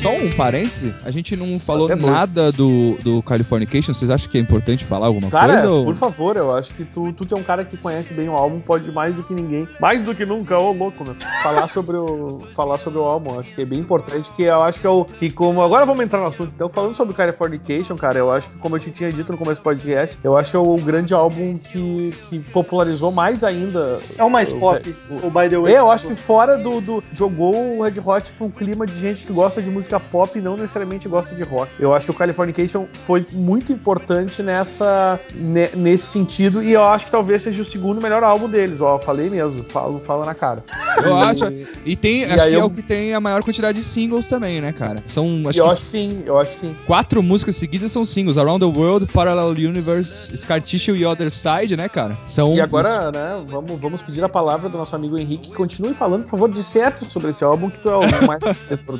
[0.06, 3.92] Só um parêntese, a gente não falou nada do, do Californication.
[3.92, 5.70] Vocês acham que é importante falar alguma Cara, coisa?
[5.70, 8.28] ou- por favor, eu acho que tu, tu que é um cara que conhece bem
[8.28, 11.66] o álbum pode mais do que ninguém, mais do que nunca, ô louco, meu, falar
[11.68, 13.34] sobre o falar sobre o álbum.
[13.34, 15.84] Eu Acho que é bem importante, que eu acho que é o que como agora
[15.84, 16.52] vamos entrar no assunto.
[16.54, 19.38] Então, falando sobre o Californication, cara, eu acho que como eu te tinha dito no
[19.38, 23.98] começo do podcast, eu acho que é o grande álbum que, que popularizou mais ainda.
[24.16, 25.74] É o mais o- pop, o- o By The Way.
[25.74, 27.02] É, eu acho que fora do, do.
[27.12, 30.42] jogou o Red Hot pra um clima de gente que gosta de música pop e
[30.42, 31.70] não necessariamente gosta de rock.
[31.78, 35.18] Eu acho que o Californication foi muito importante nessa.
[35.34, 38.98] ne- nesse sentido, e eu acho que talvez seja o segundo melhor álbum deles, ó.
[38.98, 40.64] Falei mesmo, falo, falo na cara.
[41.02, 41.44] Eu E- acho.
[41.84, 44.26] E tem, E acho que é eu- o que tem a maior quantidade de singles
[44.26, 45.02] também, né, cara?
[45.06, 46.76] São, acho eu que acho que sim, eu acho que sim.
[46.86, 48.36] quatro músicas seguidas são singles.
[48.38, 52.16] Around the World, Parallel Universe, Scar Tissue e Other Side, né, cara?
[52.26, 55.94] São E agora, né, vamos, vamos pedir a palavra do nosso amigo Henrique que continue
[55.94, 58.40] falando, por favor, de certo sobre esse álbum, que tu é o mais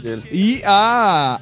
[0.02, 0.22] dele.
[0.30, 0.85] E a,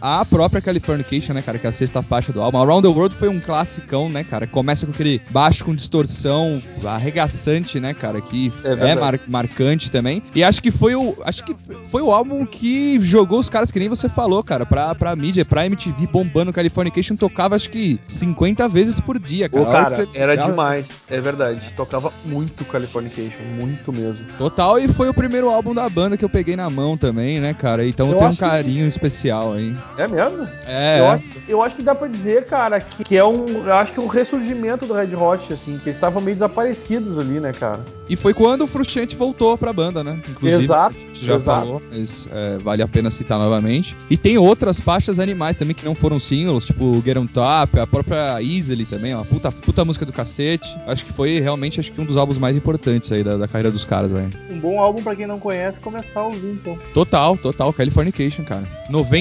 [0.00, 2.58] a própria Californication, né, cara, que é a sexta faixa do álbum.
[2.58, 4.46] Around the World foi um classicão, né, cara?
[4.46, 10.22] Começa com aquele baixo com distorção arregaçante, né, cara, que É é, mar- marcante também.
[10.34, 11.54] E acho que foi o acho que
[11.90, 15.44] foi o álbum que jogou os caras que nem você falou, cara, pra, pra mídia,
[15.44, 16.52] pra MTV bombando.
[16.52, 19.62] Californication tocava acho que 50 vezes por dia, cara.
[19.62, 21.72] Ô, cara, você- era demais, é verdade.
[21.76, 24.24] Tocava muito Californication, muito mesmo.
[24.38, 27.54] Total, e foi o primeiro álbum da banda que eu peguei na mão também, né,
[27.54, 27.86] cara?
[27.86, 28.86] Então Eu tem um acho que- carinho
[29.34, 29.76] especial aí.
[29.98, 30.48] É mesmo?
[30.66, 31.08] É, Eu, é.
[31.10, 33.66] acho, eu acho que dá pra dizer, cara, que, que é um.
[33.66, 37.18] Eu acho que é um ressurgimento do Red Hot, assim, que eles estavam meio desaparecidos
[37.18, 37.80] ali, né, cara?
[38.08, 40.20] E foi quando o Frusciante voltou pra banda, né?
[40.28, 41.60] Inclusive, Exato, já exato.
[41.60, 43.96] falou, mas é, vale a pena citar novamente.
[44.10, 47.86] E tem outras faixas animais também que não foram singles, tipo Get On Top, a
[47.86, 50.68] própria Easily também, ó, puta, puta música do cacete.
[50.86, 53.70] Acho que foi realmente acho que um dos álbuns mais importantes aí da, da carreira
[53.70, 54.28] dos caras, velho.
[54.50, 56.78] Um bom álbum pra quem não conhece começar a ouvir, então.
[56.92, 58.64] Total, total, Californication, cara.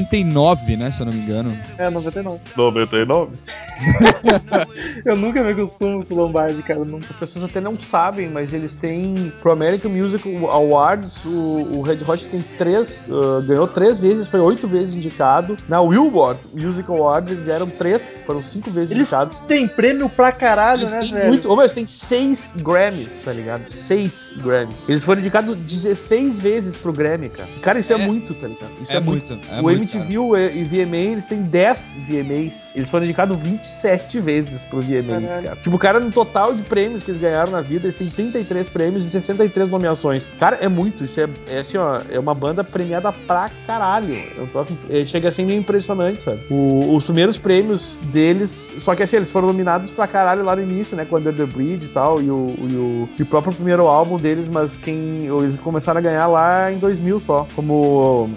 [0.01, 1.55] 99, né, se eu não me engano.
[1.77, 2.39] É, 99.
[2.57, 3.37] 99?
[5.05, 6.83] Eu nunca me acostumo com o Lombardi, cara.
[6.85, 6.99] Não...
[7.09, 9.31] As pessoas até não sabem, mas eles têm.
[9.41, 11.29] Pro American Music Awards, o,
[11.77, 13.03] o Red Hot tem três.
[13.09, 15.57] ah, ganhou três vezes, foi oito vezes indicado.
[15.67, 19.39] Na Billboard Music Awards, eles ganharam três, foram cinco vezes Eles indicados.
[19.41, 21.27] têm prêmio pra caralho, Eles né, têm velho?
[21.27, 21.47] muito.
[21.49, 23.67] Meu, eles têm seis Grammys, tá ligado?
[23.67, 24.83] Seis Grammys.
[24.87, 27.49] Eles foram indicados 16 vezes pro Grammy, cara.
[27.61, 28.05] Cara, isso é, É.
[28.05, 28.71] muito, tá ligado?
[28.81, 32.69] Isso É muito, é o muito, MTV e VMA, eles têm 10 VMAs.
[32.75, 35.43] Eles foram indicados 27 vezes pro VMAs, Caralho.
[35.43, 35.55] cara.
[35.61, 39.05] Tipo, cara, no total de prêmios que eles ganharam na vida, eles têm 33 prêmios
[39.05, 40.31] e 63 nomeações.
[40.39, 41.03] Cara, é muito.
[41.05, 44.15] Isso é, é assim, ó, é uma banda premiada pra caralho.
[44.51, 46.41] Troço- é, chega a ser meio impressionante, sabe?
[46.49, 50.61] O- os primeiros prêmios deles, só que assim, eles foram nominados pra caralho lá no
[50.63, 51.05] início, né?
[51.05, 54.17] Com Under the Bridge e tal, e o, e o, e o próprio primeiro álbum
[54.17, 55.25] deles, mas quem.
[55.43, 58.29] Eles começaram a ganhar lá em 2000 só, como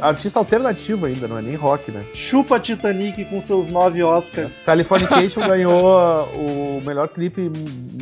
[0.00, 0.73] artista alternativo
[1.06, 2.04] ainda, não é nem rock, né?
[2.14, 4.50] Chupa Titanic com seus nove Oscars.
[4.64, 5.96] Californication ganhou
[6.34, 7.50] o melhor clipe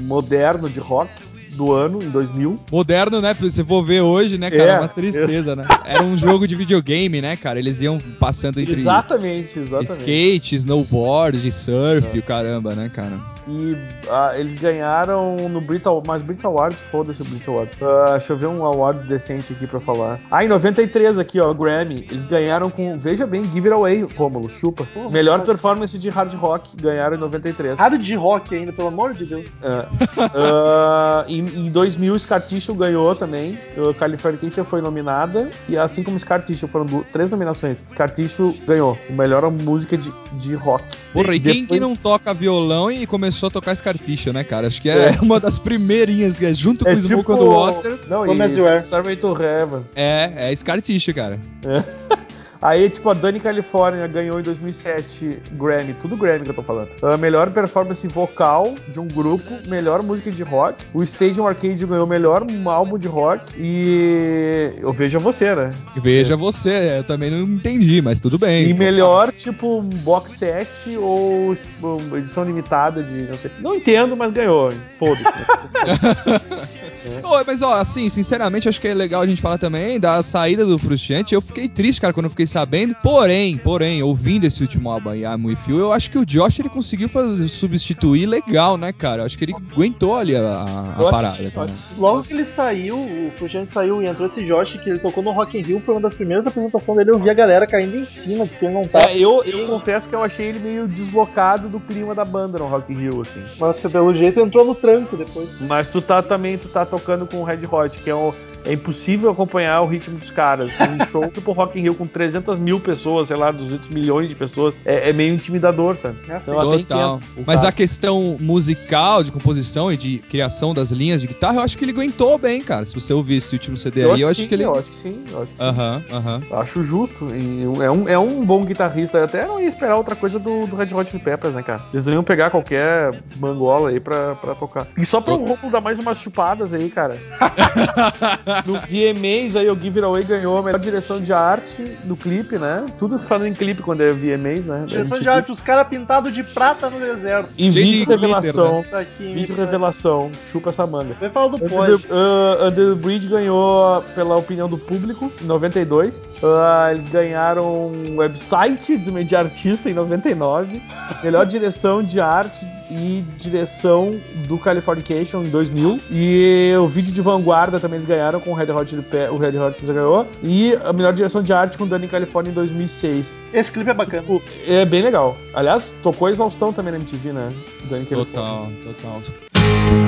[0.01, 2.59] moderno de rock do ano, em 2000.
[2.71, 3.35] Moderno, né?
[3.35, 4.63] Se você for ver hoje, né, cara?
[4.63, 5.67] É, É uma tristeza, né?
[5.85, 7.59] Era um jogo de videogame, né, cara?
[7.59, 9.91] Eles iam passando entre Exatamente, exatamente.
[10.01, 13.33] skate, snowboard, surf, o caramba, né, cara?
[13.49, 13.77] E
[14.09, 17.77] ah, eles ganharam no Brit Awards, mas Brit Awards, foda-se o Brit Awards.
[17.83, 20.21] Ah, deixa eu ver um awards decente aqui pra falar.
[20.31, 22.07] Ah, em 93 aqui, ó, Grammy.
[22.09, 24.87] Eles ganharam com, veja bem, Give It Away, Rômulo, chupa.
[24.95, 25.47] Porra, Melhor cara.
[25.47, 27.81] performance de hard rock, ganharam em 93.
[27.81, 29.47] Hard de rock ainda, pelo amor de Deus.
[29.61, 29.87] É.
[30.35, 33.59] Ah, em em, em 2000, Scar Tissue ganhou também.
[33.77, 35.51] O Californication foi nominada.
[35.69, 37.83] E assim como Scar Tissue, foram três nominações.
[37.87, 38.99] Scar Tissue ganhou.
[39.11, 40.85] O melhor música de, de rock.
[41.13, 44.67] Porra, e quem que Depois- não toca violão e começou a tocar escartixa, né, cara?
[44.69, 47.39] Acho que é, uma das primeirinhas, que é junto com É o Smoke tipo- on
[47.39, 47.99] the Water.
[48.09, 48.83] Não, Come As e You Are.
[48.85, 49.83] Starway to Heaven.
[49.95, 51.39] É, é escartixa, cara.
[52.63, 56.91] Aí, tipo, a Dani California ganhou em 2007 Grammy, tudo Grammy que eu tô falando.
[57.03, 60.85] A melhor performance vocal de um grupo, melhor música de rock.
[60.95, 63.53] O Stadium Arcade ganhou melhor álbum de rock.
[63.59, 65.75] E eu vejo você, né?
[65.97, 68.69] Veja você, eu também não entendi, mas tudo bem.
[68.69, 73.51] E melhor, tipo, um box set ou um, edição limitada de não sei.
[73.59, 74.73] Não entendo, mas ganhou.
[75.01, 75.23] Foda-se.
[77.23, 80.65] Ô, mas ó, assim, sinceramente, acho que é legal a gente falar também da saída
[80.65, 81.35] do Frustrante.
[81.35, 82.95] Eu fiquei triste, cara, quando eu fiquei sabendo.
[83.03, 86.59] Porém, porém, ouvindo esse último álbum aí, I'm With You, eu acho que o Josh
[86.61, 89.23] ele conseguiu fazer, substituir legal, né, cara?
[89.23, 91.53] Eu acho que ele aguentou ali a, a- a Eu acho- parada.
[91.65, 91.73] acho.
[92.01, 95.31] Logo que ele saiu, o Fulgente saiu e entrou esse Josh, que ele tocou no
[95.33, 98.05] Rock in Rio, foi uma das primeiras apresentações dele, eu vi a galera caindo em
[98.05, 99.01] cima, disse que ele não tá.
[99.11, 102.67] É, eu, eu confesso que eu achei ele meio deslocado do clima da banda no
[102.67, 103.41] Rock in Rio, assim.
[103.59, 105.49] Mas pelo jeito entrou no tranco depois.
[105.61, 108.33] Mas tu tá também, tu tá tocando com o Red Hot, que é, um,
[108.65, 110.71] é impossível acompanhar o ritmo dos caras.
[110.81, 114.35] Um show tipo Rock in Rio com 300 mil pessoas, sei lá, 200 milhões de
[114.35, 116.19] pessoas, é, é meio intimidador, sabe?
[116.29, 116.51] É assim.
[116.51, 117.21] Então, eu Total.
[117.47, 117.69] Mas cara.
[117.69, 121.85] a questão musical, de composição e de criação das linhas de guitarra, eu acho que
[121.85, 122.85] ele aguentou bem, cara.
[122.87, 124.65] Se você ouvir esse último CD aí, eu acho sim, que ele.
[124.65, 125.65] eu acho que sim, eu acho que sim.
[125.65, 126.43] Aham, aham.
[126.53, 127.29] Acho justo.
[127.35, 129.19] E é, um, é um bom guitarrista.
[129.19, 131.81] Eu até não ia esperar outra coisa do, do Red Hot Chili Peppers, né, cara?
[131.93, 134.87] Eles não iam pegar qualquer mangola aí pra, pra tocar.
[134.97, 137.17] E só pra o Rômulo dar mais umas chupadas aí, cara.
[138.67, 142.59] no VMAs aí, o Give It Away ganhou a melhor direção de arte do clipe,
[142.59, 142.87] né?
[142.99, 144.85] Tudo falando em clipe quando é VMAs, né?
[144.87, 147.51] Direção de arte, os caras pintados de prata no deserto.
[147.57, 148.85] E vídeo glitter, revelação.
[148.91, 149.65] Tá Vídeo né?
[149.65, 150.31] revelação.
[150.51, 151.15] Chupa essa manga.
[151.21, 156.35] Vem falar do Under uh, Under the Bridge ganhou pela opinião do público em 92.
[156.43, 160.83] Ah, eles ganharam um website do de artista em 99.
[161.23, 164.15] Melhor direção de arte e direção
[164.47, 166.01] do Californication em 2000.
[166.11, 169.37] E o vídeo de vanguarda também eles ganharam com o Red Hot Chili Pe- o
[169.39, 170.27] Red Hot Chili ganhou.
[170.43, 173.35] E a melhor direção de arte com Dani California em 2006.
[173.53, 174.25] Esse clipe é bacana.
[174.67, 175.37] É bem legal.
[175.55, 177.53] Aliás, tocou exaustão também na MTV, né?
[177.89, 178.71] Dani California.
[178.85, 180.02] Total, total.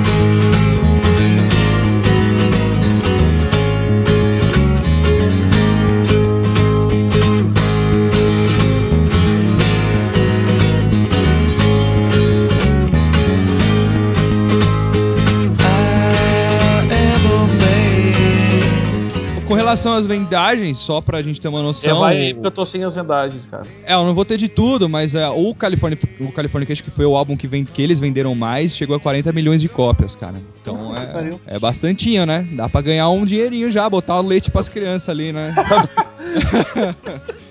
[19.75, 21.99] Relação às vendagens, só pra gente ter uma É, noção.
[21.99, 23.63] vai aí porque eu tô sem as vendagens, cara.
[23.85, 27.05] É, eu não vou ter de tudo, mas é, o California, o Californication, que foi
[27.05, 30.35] o álbum que, vem, que eles venderam mais, chegou a 40 milhões de cópias, cara.
[30.61, 32.47] Então é, é bastantinho, né?
[32.53, 35.53] Dá pra ganhar um dinheirinho já, botar o leite pras crianças ali, né?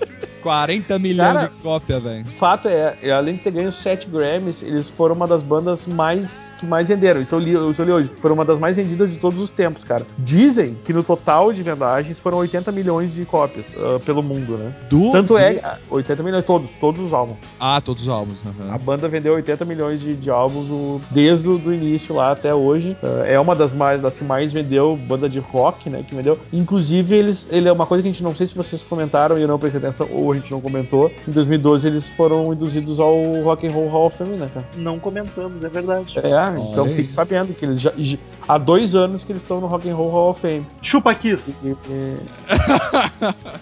[0.45, 2.23] 40 milhões Cara, de cópia, velho.
[2.23, 6.53] O fato é, além de ter ganho 7 Grammys, eles foram uma das bandas mais
[6.59, 7.19] que mais venderam.
[7.19, 8.11] Isso eu li, isso eu li hoje.
[8.19, 10.05] Foram uma das mais vendidas de todos os tempos, cara.
[10.19, 14.71] Dizem que no total de vendagens foram 80 milhões de cópias ah, pelo mundo, né?
[14.87, 17.37] Do, Tanto é, ah, 80 milhões, todos, todos os álbuns.
[17.59, 18.39] Ah, todos os álbuns.
[18.45, 18.71] aham.
[18.71, 22.95] A banda vendeu 80 milhões de, de álbuns o- desde o início lá até hoje.
[23.01, 26.05] Ah, é uma das mais das que mais vendeu, banda de rock, né?
[26.07, 26.37] Que vendeu.
[26.53, 27.47] Inclusive, eles.
[27.49, 29.57] Ele é uma coisa que a gente não sei se vocês comentaram e eu não
[29.57, 31.11] prestei atenção, ou a gente não comentou.
[31.27, 34.65] Em 2012 eles foram induzidos ao Rock and Roll Hall of Fame, né, cara?
[34.77, 36.17] Não comentamos, é verdade.
[36.19, 36.93] É, então aí.
[36.93, 38.17] fique sabendo que eles já, já-
[38.47, 40.65] há dois anos que eles estão no Rock and Roll Hall of Fame.
[40.81, 41.53] Chupa Kiss.
[41.63, 42.17] E- e-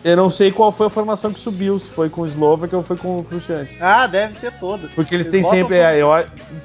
[0.03, 2.84] eu não sei qual foi a formação que subiu, se foi com o Slovak ou
[2.84, 3.78] foi com o Frusciante.
[3.80, 4.91] Ah, deve ter todas.
[4.91, 5.78] Porque eles Eles têm sempre.
[5.78, 6.09] É, eu,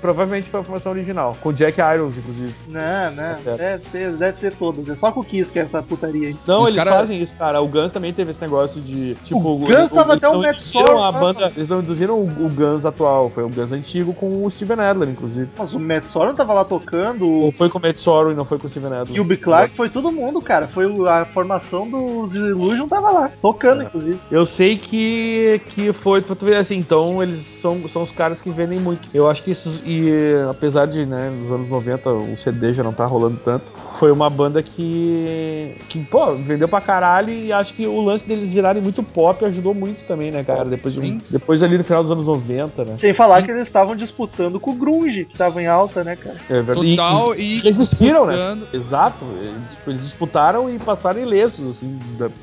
[0.00, 2.54] provavelmente foi a formação original, com Jack Irons, inclusive.
[2.68, 3.56] Não, não, certo.
[3.58, 4.88] deve ser, deve ser todas.
[4.88, 6.36] É só com o Kiss que é essa putaria aí.
[6.46, 7.60] Não, Os eles cara- fazem isso, cara.
[7.60, 9.14] O Guns também teve esse negócio de.
[9.24, 11.52] Tipo, O Guns tava eles até o não Matt Sorum, a né, banda.
[11.56, 15.08] Eles não induziram o, o Guns atual, foi o Guns antigo com o Steven Adler,
[15.08, 15.48] inclusive.
[15.58, 18.34] Mas o Matt Sorum tava lá tocando, Ou o foi com o Matt Sorum e
[18.34, 19.14] não foi com o Steven Adler.
[19.14, 20.68] Gilby Clark foi todo mundo, cara.
[20.68, 23.84] Foi o- a formação dos Illusion tava lá, tocando, É.
[23.86, 24.18] inclusive.
[24.30, 28.40] Eu sei que, que foi, pra tu ver assim, então eles são, são os caras
[28.40, 29.08] que vendem muito.
[29.12, 30.10] Eu acho que isso, e
[30.50, 34.28] apesar de, né, nos anos 90 o CD já não tá rolando tanto, foi uma
[34.30, 39.02] banda que, que pô, vendeu pra caralho e acho que o lance deles virarem muito
[39.02, 40.64] pop ajudou muito muito também, né, cara?
[40.64, 42.96] Depois, de um, depois ali no final dos anos 90, né?
[42.98, 46.36] Sem falar que eles estavam disputando com o Grunge, que tava em alta, né, cara?
[46.48, 46.90] É verdade.
[46.96, 48.32] Total e, resistiram, né?
[48.34, 49.24] disputando- Exato.
[49.40, 51.98] Eles, eles disputaram e passaram ilesos, assim,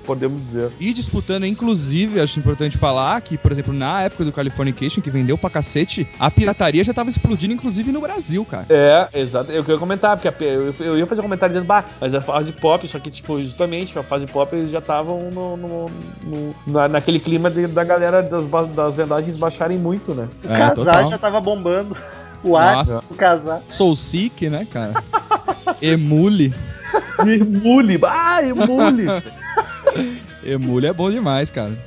[0.06, 0.72] podemos dizer.
[0.80, 5.38] E disputando, inclusive, acho importante falar que, por exemplo, na época do Californication, que vendeu
[5.38, 8.66] pra cacete, a pirataria já tava explodindo, inclusive, no Brasil, cara.
[8.70, 9.52] É, exato.
[9.52, 12.22] Eu queria comentar, porque a eu, eu ia fazer um comentário dizendo, bah, mas a
[12.22, 15.92] fase pop, só que, tipo, justamente, a fase pop eles já estavam no, no-
[16.24, 20.30] no- na- naquele clima de- da galera das, das vendagens baixarem muito, né?
[20.44, 21.10] O É, casar total.
[21.10, 21.98] já tava bombando.
[22.44, 23.62] O ar, o casar.
[23.70, 25.04] Soul Sick, né, cara?
[25.82, 26.54] Emule.
[27.20, 29.06] Emule, ah, emule!
[30.46, 31.78] Emule é bom demais, cara.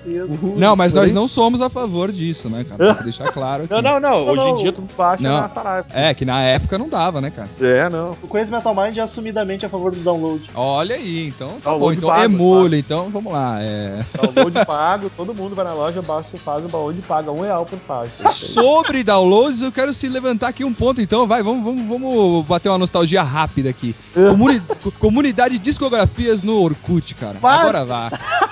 [0.57, 2.95] Não, mas nós não somos a favor disso, né, cara?
[2.99, 3.73] Que deixar claro aqui.
[3.73, 4.09] Não, não, não.
[4.25, 4.51] Não, Hoje não.
[4.51, 5.41] em dia tudo baixa Não.
[5.41, 5.87] na Saraiva.
[5.93, 7.49] É, que na época não dava, né, cara?
[7.61, 8.17] É, não.
[8.23, 10.51] O Crazy Metal Mind é assumidamente a favor do download.
[10.55, 12.07] Olha aí, então tá Download bom.
[12.07, 13.59] Então pago, emule, então vamos lá.
[13.61, 14.05] É...
[14.33, 17.41] Download pago, todo mundo vai na loja, baixa e faz o download e paga um
[17.43, 18.29] real por faixa.
[18.31, 21.27] Sobre downloads, eu quero se levantar aqui um ponto, então.
[21.27, 23.95] Vai, vamos, vamos, vamos bater uma nostalgia rápida aqui.
[24.15, 27.39] Comuni- co- comunidade de discografias no Orkut, cara.
[27.41, 27.59] Vai.
[27.61, 28.48] Agora vá.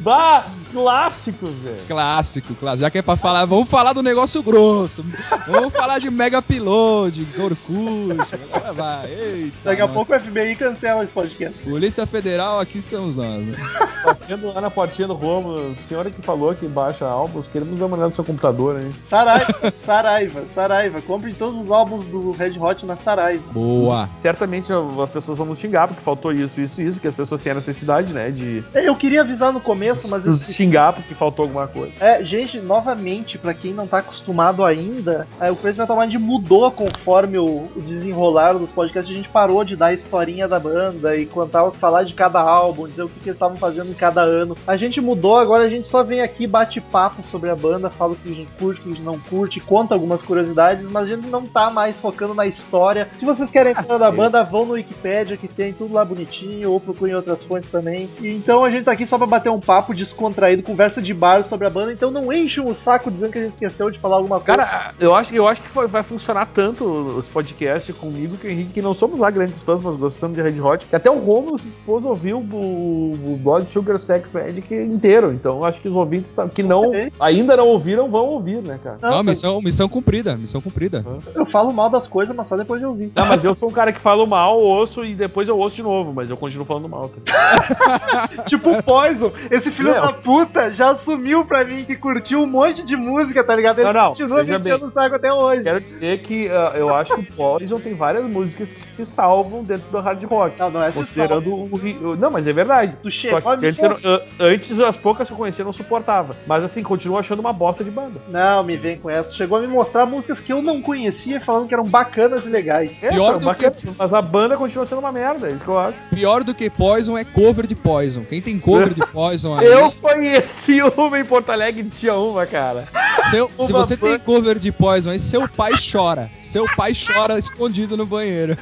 [0.00, 1.76] Bah, clássico, velho.
[1.86, 2.80] Clássico, clássico.
[2.82, 5.04] Já que é pra falar, vamos falar do negócio grosso.
[5.46, 8.34] Vamos falar de Mega Upload, Orkut.
[8.52, 9.10] Agora vai.
[9.10, 9.94] Eita, Daqui a nós.
[9.94, 11.58] pouco o FBI cancela esse podcast.
[11.58, 13.46] Polícia Federal, aqui estamos nós.
[13.46, 13.56] Né?
[14.04, 17.96] Batendo lá na portinha do Romulo, senhora que falou que baixa álbuns, queremos dar uma
[17.96, 18.90] olhada no seu computador, hein?
[19.08, 21.02] Saraiva, Saraiva, Saraiva.
[21.02, 23.42] Compre todos os álbuns do Red Hot na Saraiva.
[23.52, 24.08] Boa.
[24.16, 27.52] Certamente as pessoas vão nos xingar porque faltou isso, isso, isso, que as pessoas têm
[27.52, 30.24] a necessidade, né, de Eu queria avisar no começo, mas.
[30.24, 31.92] nos xingar porque faltou alguma coisa.
[31.98, 36.70] É, gente, novamente, pra quem não tá acostumado ainda, é, o Crazy Metal Mind mudou
[36.70, 39.12] conforme o, o desenrolar dos podcasts.
[39.12, 42.86] A gente parou de dar a historinha da banda e contar, falar de cada álbum,
[42.86, 44.56] dizer o que, que eles estavam fazendo em cada ano.
[44.66, 48.12] A gente mudou, agora a gente só vem aqui, bate papo sobre a banda, fala
[48.12, 51.04] o que a gente curte, o que a gente não curte, conta algumas curiosidades, mas
[51.04, 53.08] a gente não tá mais focando na história.
[53.18, 56.80] Se vocês querem falar da banda, vão no Wikipedia, que tem tudo lá bonitinho, ou
[56.80, 58.08] procurem outras fontes também.
[58.20, 61.44] E, então a gente tá aqui só pra bater um papo descontraído, conversa de bar
[61.44, 64.16] sobre a banda, então não enchem o saco dizendo que a gente esqueceu de falar
[64.16, 64.58] alguma coisa.
[64.60, 68.50] Cara, eu acho, eu acho que foi- vai funcionar tanto os podcasts comigo que o
[68.50, 71.18] Henrique, que não somos lá grandes fãs, mas gostamos de Red Hot, que até o
[71.18, 75.32] Romulo se dispôs a ouvir o, o Blood Sugar Sex Magic inteiro.
[75.32, 76.90] Então eu acho que os ouvintes tá- que não,
[77.20, 78.98] ainda não ouviram vão ouvir, né, cara?
[79.00, 81.04] Não, Não, missão, missão cumprida, missão cumprida.
[81.34, 83.12] eu falo mal das coisas, mas só depois de ouvir.
[83.14, 85.82] Não, mas eu sou um cara que fala mal, ouço e depois eu ouço de
[85.82, 87.10] novo, mas eu continuo falando mal.
[88.46, 90.00] Tipo o Poison, esse filho Meu.
[90.00, 90.41] da puta
[90.74, 93.78] já assumiu pra mim que curtiu um monte de música, tá ligado?
[93.78, 95.62] Ele Não, não, continua mexendo o saco até hoje.
[95.62, 99.62] Quero dizer que ah, eu acho que o Poison tem várias músicas que se salvam
[99.64, 100.58] dentro do hard rock.
[100.58, 102.96] Não, não é Considerando o, o- Não, mas é verdade.
[103.02, 105.72] Tu chegou Só que me antes, ah, antes as poucas que eu conhecia eu não
[105.72, 106.36] suportava.
[106.46, 108.20] Mas assim, continuo achando uma bosta de banda.
[108.28, 109.30] Não, me vem com essa.
[109.30, 112.90] Chegou a me mostrar músicas que eu não conhecia falando que eram bacanas e legais.
[113.02, 115.70] É, Pior são do bacana, Mas a banda continua sendo uma merda, é isso que
[115.70, 115.98] eu acho.
[116.10, 118.24] Pior do que Poison é cover de Poison.
[118.24, 119.66] Quem tem cover de Poison aí.
[119.66, 119.90] Eu
[120.32, 122.88] conheci uma em Porto Alegre tinha uma, cara.
[123.30, 126.30] seu- se você tem cover de Poison aí, seu pai chora.
[126.42, 128.56] Seu pai chora escondido no banheiro.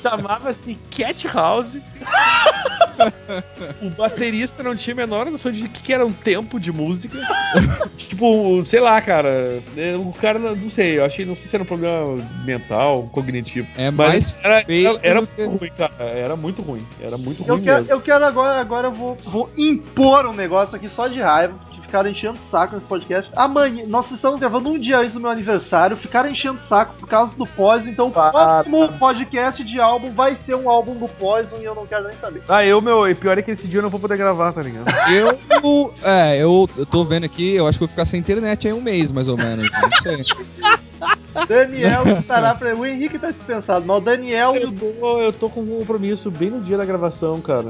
[0.00, 1.78] Chamava-se Cat House.
[3.82, 7.18] o baterista não tinha a menor noção de que era um tempo de música.
[7.96, 9.62] tipo, sei lá, cara.
[9.76, 13.66] é, O cara, não sei, eu achei, não sei se era um problema mental, cognitivo.
[13.76, 15.92] É Mas mais era, feio era, era do que- muito ruim, cara.
[16.04, 16.86] Era muito ruim.
[17.00, 17.92] Era muito Eu ruim quero, mesmo.
[17.92, 21.54] eu quero agora, agora eu vou, vou impor um negócio aqui só de raiva.
[21.94, 23.30] Ficaram enchendo saco nesse podcast.
[23.36, 25.96] Amanhã, nós estamos gravando um dia antes do meu aniversário.
[25.96, 27.88] Ficaram enchendo saco por causa do Poison.
[27.88, 31.72] Então o Ah, próximo podcast de álbum vai ser um álbum do Poison e eu
[31.72, 32.42] não quero nem saber.
[32.48, 34.60] Ah, eu, meu, e pior é que esse dia eu não vou poder gravar, tá
[34.60, 34.86] ligado?
[35.08, 35.94] Eu.
[36.02, 38.80] É, eu, eu tô vendo aqui, eu acho que vou ficar sem internet aí um
[38.80, 39.70] mês, mais ou menos.
[39.70, 40.24] Não sei.
[41.46, 42.74] Daniel estará pra.
[42.74, 46.50] O Henrique tá dispensado, mas o Daniel Eu tô, eu tô com um compromisso bem
[46.50, 47.68] no dia da gravação, cara.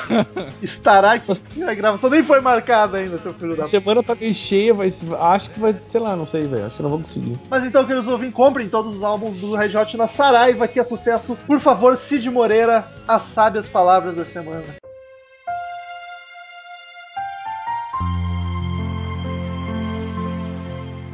[0.62, 2.10] estará aqui na gravação.
[2.10, 4.88] Nem foi marcada ainda, seu filho da A semana tá meio cheia, vai,
[5.20, 6.66] acho que vai, sei lá, não sei, velho.
[6.66, 7.38] Acho que não vou conseguir.
[7.48, 10.84] Mas então, queridos ouvintes, comprem todos os álbuns do Red Hot na Saraiva, que é
[10.84, 11.36] sucesso.
[11.46, 14.64] Por favor, Cid Moreira, as sábias palavras da semana.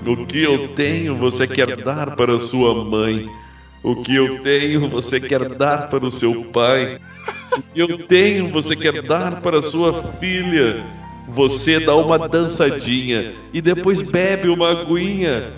[0.07, 3.29] O que eu tenho você quer dar para sua mãe.
[3.83, 6.99] O que eu tenho você quer dar para o seu pai.
[7.57, 10.85] O que eu tenho você quer dar para sua filha.
[11.29, 15.53] Você dá uma dançadinha e depois bebe uma aguinha.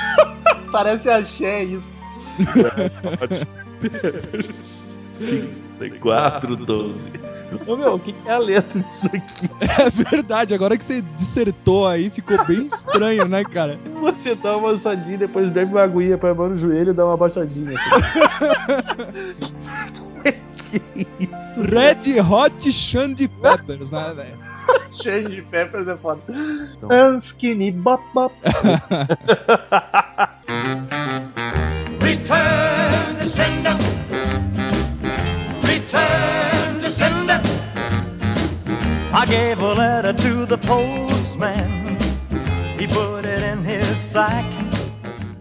[0.72, 1.94] Parece axé isso.
[5.12, 7.23] 54, 12.
[7.66, 9.50] Ô meu, o que, que é a letra disso aqui?
[9.84, 13.78] É verdade, agora que você dissertou aí, ficou bem estranho, né, cara?
[14.00, 17.04] Você dá uma amassadinha, depois bebe uma aguinha, põe a mão no joelho e dá
[17.04, 17.72] uma baixadinha.
[20.70, 20.82] que
[21.20, 21.62] isso?
[21.62, 24.54] Red Hot Shandy Peppers, né, velho?
[24.92, 26.22] Cheio de peppers é foda.
[26.90, 28.34] And skinny bop bop.
[32.00, 33.76] Return to sender.
[35.62, 36.33] Return.
[39.24, 41.96] I gave a letter to the postman.
[42.78, 44.44] He put it in his sack.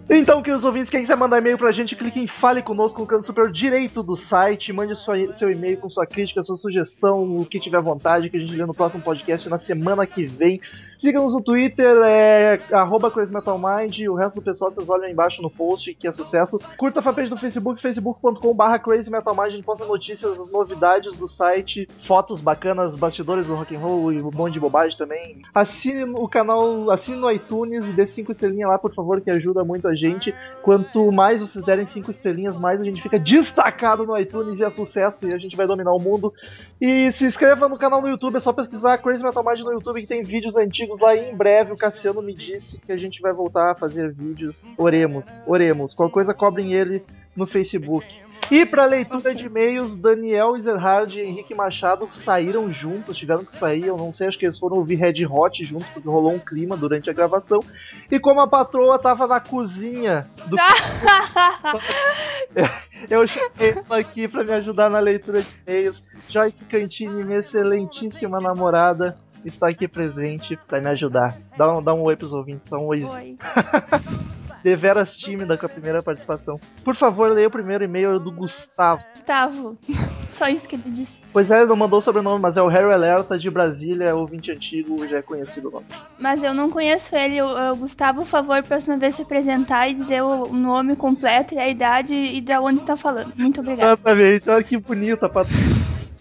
[0.09, 3.25] Então, queridos ouvintes, quem quiser mandar e-mail pra gente, clique em Fale Conosco no canto
[3.25, 4.71] superior direito do site.
[4.71, 8.39] Mande sua- seu e-mail com sua crítica, sua sugestão, o que tiver vontade, que a
[8.39, 10.61] gente lê no próximo podcast na semana que vem.
[11.03, 14.07] Siga-nos no Twitter, é arroba CrazyMetalMind.
[14.07, 16.57] O resto do pessoal vocês olham aí embaixo no post, que é sucesso.
[16.77, 19.47] Curta a fanpage do Facebook, facebook.com.br CrazyMetalMind.
[19.47, 24.13] A gente posta notícias, as novidades do site, fotos bacanas, bastidores do rock and roll
[24.13, 25.41] e um monte de bobagem também.
[25.53, 29.61] Assine o canal, assine no iTunes e dê cinco estrelinhas lá, por favor, que ajuda
[29.65, 30.33] muito a gente.
[30.61, 34.69] Quanto mais vocês derem cinco estrelinhas, mais a gente fica destacado no iTunes e é
[34.69, 36.33] sucesso e a gente vai dominar o mundo.
[36.85, 40.01] E se inscreva no canal no YouTube, é só pesquisar Crazy Metal Mind no YouTube
[40.01, 43.21] que tem vídeos antigos lá e em breve o Cassiano me disse que a gente
[43.21, 44.65] vai voltar a fazer vídeos.
[44.77, 45.93] Oremos, oremos.
[45.93, 47.01] Qualquer coisa cobrem ele
[47.37, 48.05] no Facebook.
[48.51, 53.87] E para leitura de e-mails, Daniel Ezerhard e Henrique Machado saíram juntos, tiveram que sair,
[53.87, 56.77] eu não sei, acho que eles foram ouvir Red Hot juntos, porque rolou um clima
[56.77, 57.59] durante a gravação.
[58.11, 60.55] E como a patroa tava na cozinha do
[63.09, 66.03] eu chamei ela aqui pra me ajudar na leitura de e-mails.
[66.27, 71.37] Joyce Cantini, minha excelentíssima namorada, está aqui presente pra me ajudar.
[71.57, 73.03] Dá um, dá um oi pros ouvintes, só um oi.
[73.03, 73.37] Oi.
[74.63, 76.59] Deveras tímida com a primeira participação.
[76.83, 79.03] Por favor, leia o primeiro e-mail do Gustavo.
[79.13, 79.77] Gustavo.
[80.29, 81.19] Só isso que ele disse.
[81.31, 84.13] Pois é, ele não mandou o sobrenome, mas é o Harry Alerta de Brasília, é
[84.13, 85.93] ouvinte antigo, já é conhecido nosso.
[86.17, 87.41] Mas eu não conheço ele.
[87.41, 91.59] O, o Gustavo, por favor, próxima vez se apresentar e dizer o, nome completo e
[91.59, 93.33] a idade e da onde está falando.
[93.35, 93.93] Muito obrigada.
[93.93, 95.47] Exatamente, olha que bonita, pat...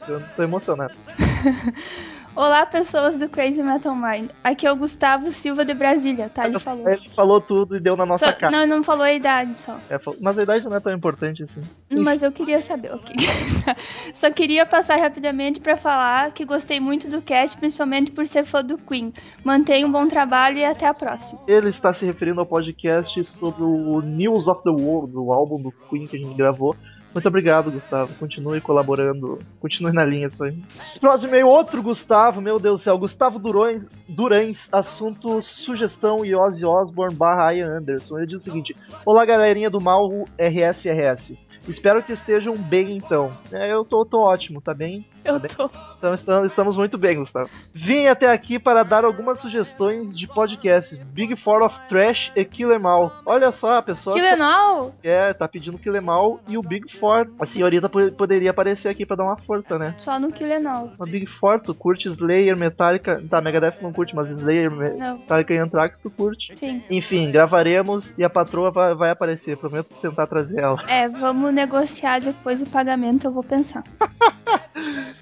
[0.08, 0.94] Eu tô emocionado.
[2.34, 4.30] Olá, pessoas do Crazy Metal Mind.
[4.42, 6.48] Aqui é o Gustavo Silva de Brasília, tá?
[6.48, 6.88] Ele falou.
[6.88, 8.50] Ele falou tudo e deu na nossa Só- cara.
[8.50, 9.76] não, não falou a idade só.
[9.90, 11.60] É, mas a idade não é tão importante assim.
[11.90, 13.14] Mas eu queria saber, ok.
[14.14, 18.64] Só queria passar rapidamente pra falar que gostei muito do cast, principalmente por ser fã
[18.64, 19.12] do Queen.
[19.44, 21.38] Mantenha um bom trabalho e até a próxima.
[21.46, 25.70] Ele está se referindo ao podcast sobre o News of the World, o álbum do
[25.90, 26.74] Queen que a gente gravou.
[27.14, 28.14] Muito obrigado, Gustavo.
[28.14, 29.38] Continue colaborando.
[29.60, 30.56] Continue na linha isso aí.
[30.98, 32.98] Próximo e-mail, outro Gustavo, meu Deus do céu.
[32.98, 38.18] Gustavo Durões, Durães, assunto sugestão e Ozzy Osbourne barra Ian Anderson.
[38.18, 40.08] Ele diz o seguinte: Olá, galerinha do mal
[40.38, 41.36] RSRS.
[41.68, 43.32] Espero que estejam bem então.
[43.52, 45.06] É, eu tô, tô ótimo, tá bem?
[45.24, 45.50] Eu bem?
[45.50, 45.70] tô.
[45.98, 47.48] Então estamos, estamos muito bem, Gustavo.
[47.72, 50.98] Vim até aqui para dar algumas sugestões de podcasts.
[51.12, 53.12] Big Four of Trash e Kill Em All.
[53.24, 54.92] Olha só, a pessoa legal!
[55.02, 57.28] é, tá pedindo Kill Em All e o Big Four.
[57.40, 59.94] A senhorita po- poderia aparecer aqui para dar uma força, né?
[60.00, 60.90] Só no Killenol.
[60.98, 63.22] A Big Four, tu curte Slayer, Metallica...
[63.30, 65.18] Tá, Megadeth não curte, mas Slayer, Não.
[65.18, 66.52] Metallica e Anthrax tu curte.
[66.58, 66.82] Sim.
[66.90, 69.56] Enfim, gravaremos e a patroa vai, vai aparecer.
[69.56, 70.82] Prometo tentar trazer ela.
[70.88, 73.84] É, vamos negociar depois o pagamento, eu vou pensar.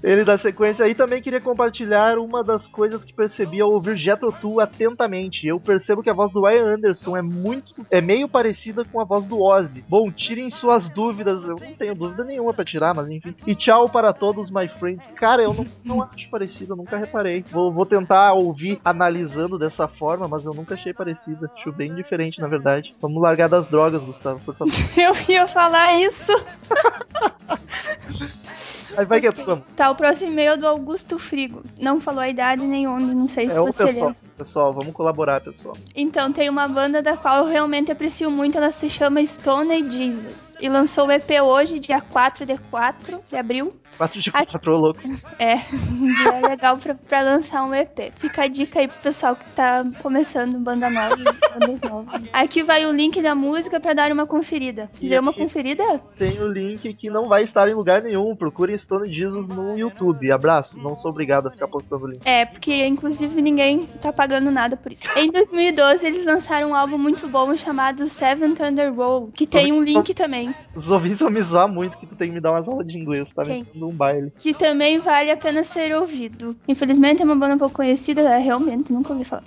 [0.03, 4.31] Ele dá sequência aí também queria compartilhar uma das coisas que percebi ao ouvir Jethro
[4.31, 5.45] Tull atentamente.
[5.45, 9.03] Eu percebo que a voz do Ian Anderson é muito é meio parecida com a
[9.03, 9.83] voz do Ozzy.
[9.87, 13.35] Bom, tirem suas dúvidas, eu não tenho dúvida nenhuma pra tirar, mas enfim.
[13.45, 15.07] E tchau para todos, my friends.
[15.15, 17.45] Cara, eu não, não acho parecido, eu nunca reparei.
[17.51, 21.51] Vou, vou tentar ouvir analisando dessa forma, mas eu nunca achei parecida.
[21.55, 22.95] Acho bem diferente, na verdade.
[22.99, 24.73] Vamos largar das drogas, Gustavo, por favor.
[24.97, 26.20] Eu ia falar isso.
[28.97, 29.31] Aí vai que é.
[29.75, 31.63] Tá, o próximo e-mail é do Augusto Frigo.
[31.79, 34.21] Não falou a idade nem onde, não sei se É o você pessoal, lembra.
[34.37, 35.75] pessoal, vamos colaborar, pessoal.
[35.95, 40.55] Então, tem uma banda da qual eu realmente aprecio muito, ela se chama Stone Jesus.
[40.59, 43.73] E lançou o EP hoje, dia 4 de 4 de abril.
[43.97, 44.45] 4 de Ai.
[44.45, 44.99] 4, louco.
[45.37, 45.55] É,
[46.21, 48.11] dia legal pra, pra lançar um EP.
[48.19, 52.23] Fica a dica aí pro pessoal que tá começando banda nova, bandas novas.
[52.33, 54.89] Aqui vai o link da música pra dar uma conferida.
[54.99, 55.83] E Deu uma conferida?
[56.17, 58.35] tem o link que não vai estar em lugar nenhum.
[58.35, 60.31] Procurem Stone Jesus no YouTube.
[60.31, 60.79] Abraço.
[60.79, 62.21] Não sou obrigado a ficar postando o link.
[62.25, 65.03] É, porque inclusive ninguém tá pagando nada por isso.
[65.15, 69.81] Em 2012, eles lançaram um álbum muito bom chamado Seven Thunder Roll, que tem um
[69.81, 70.53] link também.
[70.75, 72.97] Os ouvintes vão me zoar muito que tu tem que me dar umas aulas de
[72.97, 73.43] inglês, tá?
[73.43, 73.65] Quem?
[73.87, 74.31] Um baile.
[74.37, 76.55] que também vale a pena ser ouvido.
[76.67, 79.43] Infelizmente é uma banda pouco conhecida, é, realmente, nunca ouvi falar.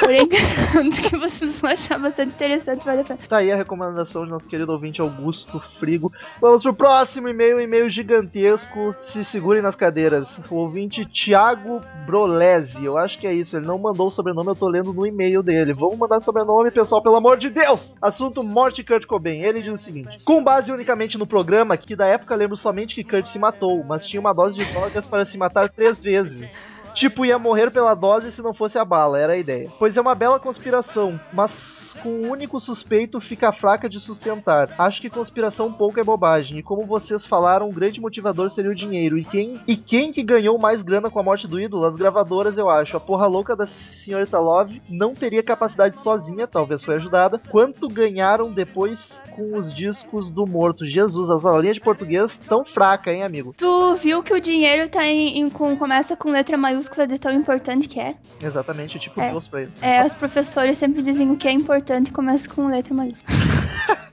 [0.00, 3.18] Porém, garanto que vocês vão achar bastante interessante, vale a pena.
[3.28, 6.12] Tá aí a recomendação de nosso querido ouvinte Augusto Frigo.
[6.40, 8.94] Vamos pro próximo e-mail, um e-mail gigantesco.
[9.02, 10.38] Se segurem nas cadeiras.
[10.50, 12.84] O ouvinte Thiago Brolese.
[12.84, 13.56] Eu acho que é isso.
[13.56, 15.72] Ele não mandou o sobrenome, eu tô lendo no e-mail dele.
[15.72, 17.96] Vamos mandar sobrenome, pessoal, pelo amor de Deus!
[18.00, 19.42] Assunto morte Kurt Cobain.
[19.42, 23.04] Ele diz o seguinte: Com base unicamente no programa, que da época lembro somente que
[23.04, 26.50] Kurt se matou, mas tinha uma dose de drogas para se matar três vezes.
[26.98, 29.68] Tipo, ia morrer pela dose se não fosse a bala, era a ideia.
[29.78, 34.70] Pois é uma bela conspiração, mas com o único suspeito fica fraca de sustentar.
[34.76, 38.74] Acho que conspiração pouco é bobagem, e como vocês falaram, um grande motivador seria o
[38.74, 39.16] dinheiro.
[39.16, 41.84] E quem, e quem que ganhou mais grana com a morte do ídolo?
[41.86, 42.96] As gravadoras, eu acho.
[42.96, 47.40] A porra louca da senhorita Love não teria capacidade sozinha, talvez foi ajudada.
[47.48, 50.84] Quanto ganharam depois com os discos do morto?
[50.84, 53.54] Jesus, as aulinhas de português tão fraca, hein, amigo?
[53.56, 57.32] Tu viu que o dinheiro tá em, em- com, começa com letra maiúscula de tão
[57.32, 58.14] importante que é?
[58.40, 59.30] Exatamente, tipo É.
[59.30, 59.72] Deus pra ele.
[59.82, 63.36] É, os professores sempre dizem o que é importante começa com letra maiúscula.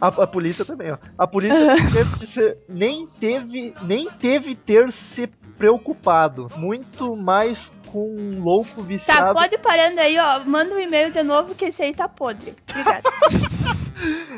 [0.00, 0.96] A, a polícia também, ó.
[1.16, 6.48] A polícia teve de ser- nem teve nem teve ter se preocupado.
[6.56, 9.34] Muito mais com um louco Tá, viciado.
[9.34, 10.40] pode ir parando aí, ó.
[10.44, 12.54] Manda um e-mail de novo que esse aí tá podre.
[12.70, 13.02] Obrigada.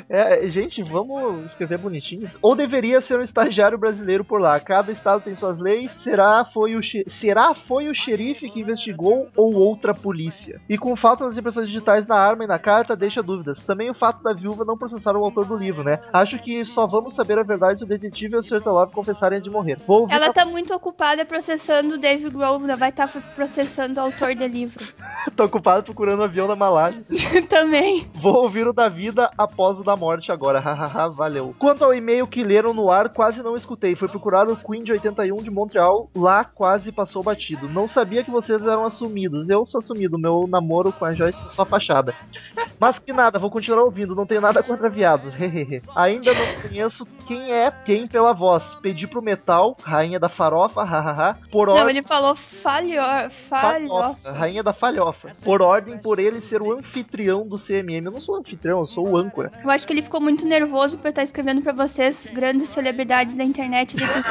[0.09, 2.31] É, gente, vamos escrever bonitinho.
[2.43, 4.59] Ou deveria ser um estagiário brasileiro por lá.
[4.61, 5.93] Cada estado tem suas leis.
[5.97, 10.61] Será foi o será foi o xerife que investigou ou outra polícia?
[10.69, 13.61] E com falta das impressões digitais na arma e na carta deixa dúvidas.
[13.61, 16.01] Também o fato da viúva não processar o autor do livro, né?
[16.13, 18.63] Acho que só vamos saber a verdade se o detetive e o Sr.
[18.67, 19.79] Love confessarem de morrer.
[19.87, 22.77] Vou Ela a- tá muito ocupada processando o Grohl, né?
[22.77, 24.85] vai estar processando o autor do livro.
[25.37, 27.03] Tô ocupado procurando o avião da Malásia.
[27.49, 28.07] Também.
[28.15, 30.59] Vou ouvir o da vida após o da morte agora.
[30.61, 31.55] Hahaha, valeu.
[31.59, 33.95] Quanto ao e-mail que leram no ar, quase não escutei.
[33.95, 36.11] Foi procurar o Queen de 81 de Montreal.
[36.15, 37.69] Lá quase passou batido.
[37.69, 39.49] Não sabia que vocês eram assumidos.
[39.49, 40.19] Eu sou assumido.
[40.19, 42.15] Meu namoro com a Joyce é só fachada.
[42.81, 44.15] Mas que nada, vou continuar ouvindo.
[44.15, 45.33] Não tenho nada contra viados.
[45.95, 48.75] Ainda não conheço quem é quem pela voz.
[48.83, 51.39] Pedi pro Metal, rainha da farofa, hahaha.
[51.51, 51.91] Por Não, ordem.
[51.91, 53.01] ele falou falho.
[53.49, 55.33] Falhofa, rainha da falhofa.
[55.45, 58.07] Por ordem, por ele ser o anfitrião do CMM.
[58.07, 59.44] Eu não sou anfitrião, eu sou o âncora.
[59.63, 63.45] Eu acho que ele ficou muito nervoso por estar escrevendo pra vocês, grandes celebridades da
[63.45, 64.25] internet, e depois.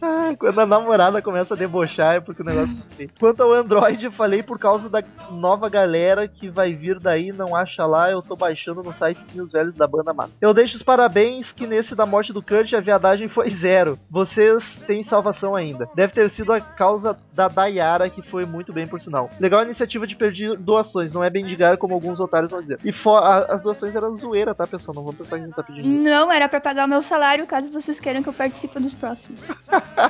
[0.00, 3.10] Ah, quando a namorada começa a debochar é porque o negócio tá feio.
[3.18, 7.86] Quanto ao Android, falei por causa da nova galera que vai vir daí, não acha
[7.86, 10.36] lá, eu tô baixando no site sim os velhos da banda massa.
[10.40, 13.98] Eu deixo os parabéns que nesse da morte do Kurt a viadagem foi zero.
[14.10, 15.88] Vocês têm salvação ainda.
[15.94, 19.30] Deve ter sido a causa da Dayara, que foi muito bem por sinal.
[19.40, 22.78] Legal a iniciativa de pedir doações, não é bendigar como alguns otários vão dizer.
[22.84, 24.94] E a- as doações eram zoeira, tá, pessoal?
[24.94, 25.88] Não vamos pensar que a gente tá pedindo.
[25.88, 29.40] Não, era pra pagar o meu salário, caso vocês queiram que eu participe dos próximos.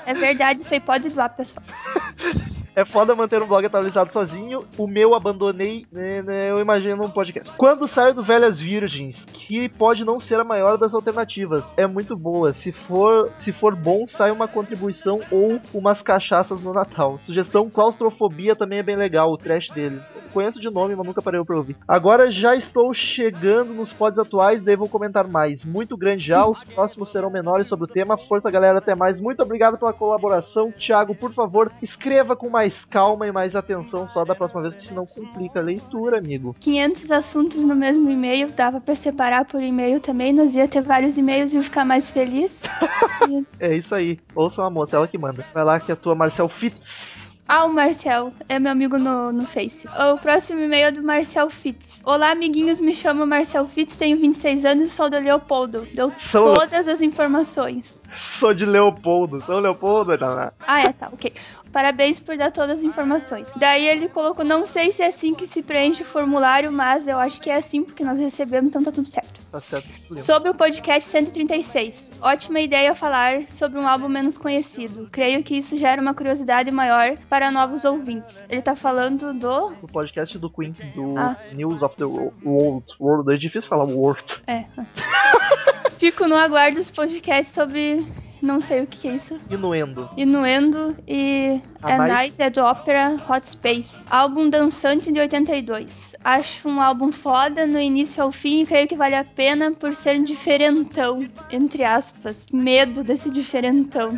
[0.06, 1.62] é verdade, isso aí pode doar, pessoal.
[2.72, 4.64] É foda manter um blog atualizado sozinho.
[4.78, 7.50] O meu abandonei, né, né, eu imagino, um podcast.
[7.56, 12.16] Quando saio do Velhas Virgens, que pode não ser a maior das alternativas, é muito
[12.16, 12.52] boa.
[12.54, 17.18] Se for, se for bom, sai uma contribuição ou umas cachaças no Natal.
[17.18, 20.14] Sugestão claustrofobia também é bem legal, o trash deles.
[20.32, 21.76] Conheço de nome, mas nunca parei pra ouvir.
[21.88, 25.64] Agora já estou chegando nos pods atuais, daí vou comentar mais.
[25.64, 28.16] Muito grande já, os próximos serão menores sobre o tema.
[28.16, 29.20] Força galera, até mais.
[29.20, 30.72] Muito obrigado pela colaboração.
[30.72, 34.86] Thiago, por favor, escreva com mais calma e mais atenção só da próxima vez, que
[34.86, 36.56] senão complica a leitura, amigo.
[36.58, 41.18] 500 assuntos no mesmo e-mail, dava pra separar por e-mail também, nós ia ter vários
[41.18, 42.62] e-mails e ficar mais feliz.
[43.60, 44.18] É isso aí.
[44.34, 45.44] Ouçam a moça, ela que manda.
[45.52, 47.19] Vai lá que é a tua Marcel Fitz.
[47.52, 49.84] Ah, o Marcel, é meu amigo no, no Face.
[49.88, 52.00] O próximo e-mail é do Marcel Fitz.
[52.04, 55.84] Olá, amiguinhos, me chamo Marcel Fitz, tenho 26 anos e sou da Leopoldo.
[55.92, 57.99] Deu São- todas as informações.
[58.16, 59.40] Sou de Leopoldo.
[59.42, 60.50] São Leopoldo, não, não.
[60.66, 61.32] Ah, é, tá, ok.
[61.72, 63.52] Parabéns por dar todas as informações.
[63.56, 67.16] Daí ele colocou, não sei se é assim que se preenche o formulário, mas eu
[67.16, 69.38] acho que é assim porque nós recebemos, então tá tudo certo.
[69.52, 69.88] Tá certo.
[70.18, 72.10] Sobre o podcast 136.
[72.20, 75.08] Ótima ideia falar sobre um álbum menos conhecido.
[75.12, 78.44] Creio que isso gera uma curiosidade maior para novos ouvintes.
[78.48, 79.68] Ele tá falando do.
[79.80, 81.36] O podcast do Queen, do Ah.
[81.52, 82.86] News of the Wo- World.
[82.98, 83.32] World.
[83.32, 84.42] É difícil falar World.
[84.48, 84.64] É.
[85.98, 87.99] Fico no aguardo dos podcasts sobre.
[88.42, 89.38] Não sei o que, que é isso.
[89.50, 90.08] Inuendo.
[90.16, 94.04] Inuendo e A A Night at the Opera Hot Space.
[94.10, 96.14] Álbum dançante de 82.
[96.22, 99.94] Acho um álbum foda no início ao fim e creio que vale a pena por
[99.94, 102.46] ser diferentão, entre aspas.
[102.52, 104.10] Medo desse diferentão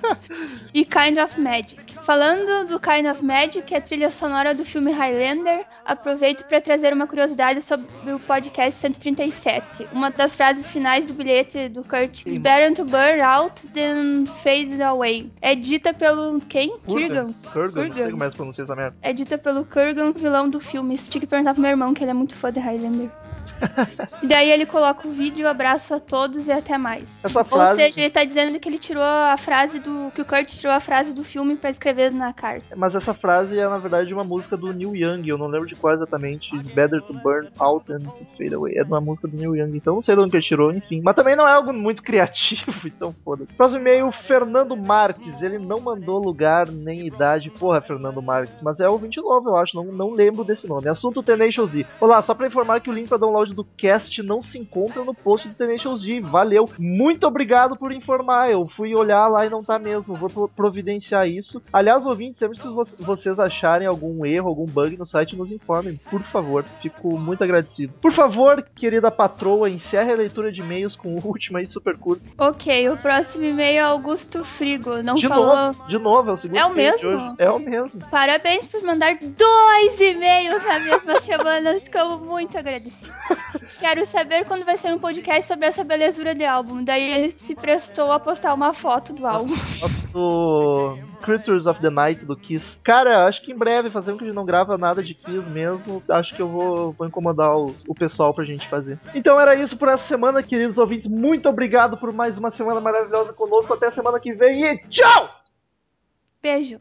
[0.72, 1.89] e Kind of Magic.
[2.04, 6.60] Falando do Kind of Magic, que é a trilha sonora do filme Highlander, aproveito para
[6.60, 9.88] trazer uma curiosidade sobre o podcast 137.
[9.92, 14.82] Uma das frases finais do bilhete do Kurt, It's better to burn out than fade
[14.82, 15.30] away.
[15.42, 16.78] É dita pelo quem?
[16.78, 17.32] Kurgan.
[17.52, 18.96] Kurgan, não sei como é que pronuncia essa merda.
[19.02, 20.94] É dita pelo Kurgan, vilão do filme.
[20.94, 23.10] Isso tinha que perguntar pro meu irmão, que ele é muito fã de Highlander.
[24.22, 27.20] E daí ele coloca o vídeo, abraço a todos e até mais.
[27.22, 27.72] Essa frase...
[27.72, 30.10] Ou seja, ele tá dizendo que ele tirou a frase do.
[30.14, 32.74] que o Kurt tirou a frase do filme pra escrever na carta.
[32.76, 35.28] Mas essa frase é, na verdade, uma música do Neil Young.
[35.28, 36.54] Eu não lembro de qual exatamente.
[36.54, 38.76] It's better to burn out than to fade away.
[38.76, 39.76] É uma música do Neil Young.
[39.76, 41.00] Então não sei de onde ele tirou, enfim.
[41.02, 43.54] Mas também não é algo muito criativo, então foda-se.
[43.54, 45.40] Próximo e-mail, Fernando Marques.
[45.42, 47.50] Ele não mandou lugar nem idade.
[47.50, 48.60] Porra, Fernando Marques.
[48.62, 49.76] Mas é ouvinte novo, eu acho.
[49.76, 50.88] Não, não lembro desse nome.
[50.88, 51.86] Assunto Tenacious D.
[52.00, 55.14] Olá, só pra informar que o link pra download do cast não se encontra no
[55.14, 56.20] post do Tenacious D.
[56.20, 56.68] Valeu.
[56.78, 58.50] Muito obrigado por informar.
[58.50, 60.14] Eu fui olhar lá e não tá mesmo.
[60.14, 61.62] Vou providenciar isso.
[61.72, 66.22] Aliás, ouvintes, sempre se vocês acharem algum erro, algum bug no site, nos informem, por
[66.22, 66.64] favor.
[66.82, 67.92] Fico muito agradecido.
[68.00, 72.24] Por favor, querida patroa, encerre a leitura de e-mails com o último aí super curto.
[72.38, 75.02] Ok, o próximo e-mail é Augusto Frigo.
[75.02, 75.56] Não de falou.
[75.56, 77.34] Novo, de novo, é o segundo É o mesmo?
[77.38, 78.00] É o mesmo.
[78.10, 81.74] Parabéns por mandar dois e-mails na mesma semana.
[81.74, 83.10] Estou muito agradecido.
[83.78, 86.84] Quero saber quando vai ser um podcast sobre essa belezura de álbum.
[86.84, 89.54] Daí ele se prestou a postar uma foto do álbum.
[90.12, 92.76] Do Creatures of the Night do Kiss.
[92.82, 96.02] Cara, acho que em breve, fazendo que a gente não grava nada de Kiss mesmo,
[96.10, 98.98] acho que eu vou, vou incomodar o, o pessoal pra gente fazer.
[99.14, 101.06] Então era isso por essa semana, queridos ouvintes.
[101.06, 103.72] Muito obrigado por mais uma semana maravilhosa conosco.
[103.72, 105.30] Até a semana que vem e tchau!
[106.42, 106.80] Beijo.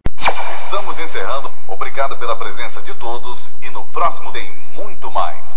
[0.63, 1.49] Estamos encerrando.
[1.67, 5.48] Obrigado pela presença de todos e no próximo tem muito mais.